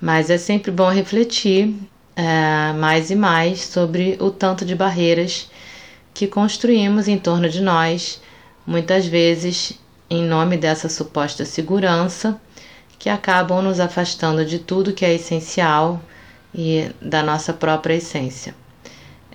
Mas 0.00 0.28
é 0.28 0.36
sempre 0.36 0.70
bom 0.70 0.90
refletir 0.90 1.74
é, 2.16 2.72
mais 2.74 3.10
e 3.10 3.16
mais 3.16 3.60
sobre 3.60 4.16
o 4.20 4.30
tanto 4.30 4.64
de 4.64 4.74
barreiras 4.74 5.50
que 6.12 6.26
construímos 6.26 7.08
em 7.08 7.18
torno 7.18 7.48
de 7.48 7.60
nós, 7.60 8.20
muitas 8.66 9.06
vezes 9.06 9.78
em 10.08 10.22
nome 10.22 10.56
dessa 10.56 10.88
suposta 10.88 11.44
segurança, 11.44 12.40
que 13.04 13.10
acabam 13.10 13.60
nos 13.60 13.80
afastando 13.80 14.46
de 14.46 14.58
tudo 14.58 14.94
que 14.94 15.04
é 15.04 15.12
essencial 15.12 16.00
e 16.54 16.90
da 17.02 17.22
nossa 17.22 17.52
própria 17.52 17.96
essência. 17.96 18.54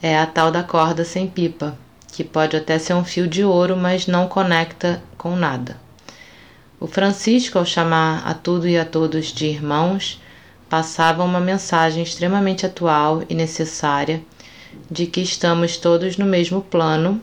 É 0.01 0.17
a 0.17 0.25
tal 0.25 0.49
da 0.49 0.63
corda 0.63 1.05
sem 1.05 1.27
pipa, 1.27 1.77
que 2.11 2.23
pode 2.23 2.57
até 2.57 2.79
ser 2.79 2.95
um 2.95 3.05
fio 3.05 3.27
de 3.27 3.43
ouro, 3.43 3.77
mas 3.77 4.07
não 4.07 4.27
conecta 4.27 5.03
com 5.19 5.35
nada. 5.35 5.77
O 6.79 6.87
Francisco, 6.87 7.59
ao 7.59 7.65
chamar 7.65 8.27
a 8.27 8.33
tudo 8.33 8.67
e 8.67 8.75
a 8.75 8.83
todos 8.83 9.27
de 9.27 9.45
irmãos, 9.45 10.19
passava 10.67 11.23
uma 11.23 11.39
mensagem 11.39 12.01
extremamente 12.01 12.65
atual 12.65 13.21
e 13.29 13.35
necessária 13.35 14.19
de 14.89 15.05
que 15.05 15.21
estamos 15.21 15.77
todos 15.77 16.17
no 16.17 16.25
mesmo 16.25 16.59
plano, 16.59 17.21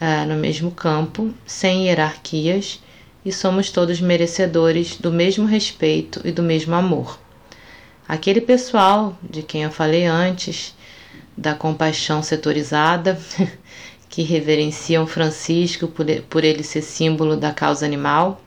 é, 0.00 0.24
no 0.24 0.34
mesmo 0.34 0.72
campo, 0.72 1.32
sem 1.46 1.86
hierarquias 1.86 2.81
e 3.24 3.32
somos 3.32 3.70
todos 3.70 4.00
merecedores 4.00 4.96
do 4.96 5.12
mesmo 5.12 5.46
respeito 5.46 6.20
e 6.24 6.32
do 6.32 6.42
mesmo 6.42 6.74
amor. 6.74 7.18
Aquele 8.08 8.40
pessoal 8.40 9.16
de 9.22 9.42
quem 9.42 9.62
eu 9.62 9.70
falei 9.70 10.04
antes, 10.04 10.74
da 11.36 11.54
compaixão 11.54 12.22
setorizada, 12.22 13.18
que 14.08 14.22
reverenciam 14.22 15.06
Francisco 15.06 15.90
por 16.28 16.44
ele 16.44 16.62
ser 16.62 16.82
símbolo 16.82 17.36
da 17.36 17.52
causa 17.52 17.86
animal. 17.86 18.42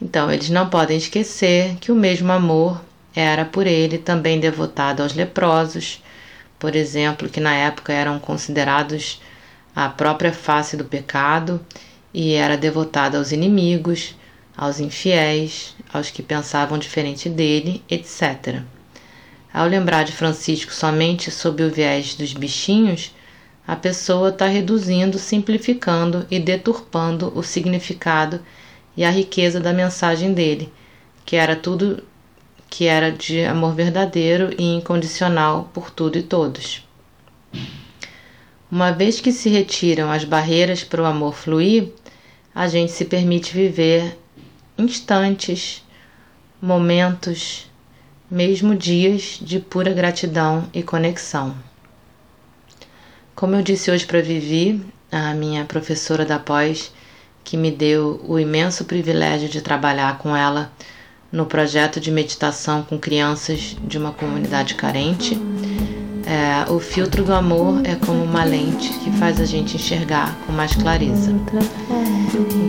Então, 0.00 0.30
eles 0.30 0.50
não 0.50 0.68
podem 0.68 0.96
esquecer 0.96 1.76
que 1.76 1.92
o 1.92 1.94
mesmo 1.94 2.32
amor 2.32 2.80
era 3.14 3.44
por 3.44 3.66
ele 3.66 3.98
também 3.98 4.40
devotado 4.40 5.02
aos 5.02 5.14
leprosos, 5.14 6.02
por 6.58 6.74
exemplo, 6.74 7.28
que 7.28 7.40
na 7.40 7.54
época 7.54 7.92
eram 7.92 8.18
considerados 8.18 9.20
a 9.74 9.88
própria 9.88 10.32
face 10.32 10.76
do 10.76 10.84
pecado 10.84 11.64
e 12.18 12.32
era 12.32 12.56
devotado 12.56 13.18
aos 13.18 13.30
inimigos, 13.30 14.16
aos 14.56 14.80
infiéis, 14.80 15.76
aos 15.92 16.10
que 16.10 16.22
pensavam 16.22 16.78
diferente 16.78 17.28
dele, 17.28 17.84
etc. 17.90 18.62
Ao 19.52 19.66
lembrar 19.66 20.02
de 20.02 20.12
Francisco 20.12 20.72
somente 20.72 21.30
sob 21.30 21.62
o 21.62 21.70
viés 21.70 22.14
dos 22.14 22.32
bichinhos, 22.32 23.14
a 23.68 23.76
pessoa 23.76 24.30
está 24.30 24.46
reduzindo, 24.46 25.18
simplificando 25.18 26.26
e 26.30 26.40
deturpando 26.40 27.30
o 27.36 27.42
significado 27.42 28.40
e 28.96 29.04
a 29.04 29.10
riqueza 29.10 29.60
da 29.60 29.74
mensagem 29.74 30.32
dele, 30.32 30.72
que 31.22 31.36
era 31.36 31.54
tudo 31.54 32.02
que 32.70 32.86
era 32.86 33.12
de 33.12 33.44
amor 33.44 33.74
verdadeiro 33.74 34.54
e 34.58 34.64
incondicional 34.64 35.70
por 35.74 35.90
tudo 35.90 36.16
e 36.16 36.22
todos. 36.22 36.82
Uma 38.70 38.90
vez 38.90 39.20
que 39.20 39.32
se 39.32 39.50
retiram 39.50 40.10
as 40.10 40.24
barreiras 40.24 40.82
para 40.82 41.02
o 41.02 41.04
amor 41.04 41.34
fluir, 41.34 41.92
a 42.56 42.68
gente 42.68 42.90
se 42.90 43.04
permite 43.04 43.52
viver 43.52 44.18
instantes, 44.78 45.84
momentos, 46.60 47.70
mesmo 48.30 48.74
dias 48.74 49.38
de 49.42 49.60
pura 49.60 49.92
gratidão 49.92 50.66
e 50.72 50.82
conexão. 50.82 51.54
Como 53.34 53.54
eu 53.54 53.60
disse 53.60 53.90
hoje 53.90 54.06
para 54.06 54.22
Vivi, 54.22 54.82
a 55.12 55.34
minha 55.34 55.66
professora 55.66 56.24
da 56.24 56.38
pós, 56.38 56.90
que 57.44 57.58
me 57.58 57.70
deu 57.70 58.24
o 58.26 58.38
imenso 58.38 58.86
privilégio 58.86 59.50
de 59.50 59.60
trabalhar 59.60 60.16
com 60.16 60.34
ela 60.34 60.72
no 61.30 61.44
projeto 61.44 62.00
de 62.00 62.10
meditação 62.10 62.82
com 62.82 62.98
crianças 62.98 63.76
de 63.86 63.98
uma 63.98 64.12
comunidade 64.12 64.76
carente. 64.76 65.38
É, 66.26 66.70
o 66.70 66.80
filtro 66.80 67.22
do 67.22 67.32
amor 67.32 67.80
é 67.84 67.94
como 67.94 68.22
uma 68.22 68.42
lente 68.42 68.90
que 68.98 69.10
faz 69.12 69.40
a 69.40 69.44
gente 69.44 69.76
enxergar 69.76 70.36
com 70.44 70.52
mais 70.52 70.74
clareza. 70.74 71.32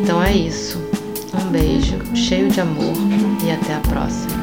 Então 0.03 0.21
é 0.23 0.31
isso. 0.31 0.79
Um 1.33 1.49
beijo 1.49 1.97
cheio 2.15 2.49
de 2.49 2.61
amor 2.61 2.93
e 3.43 3.51
até 3.51 3.73
a 3.75 3.79
próxima. 3.79 4.37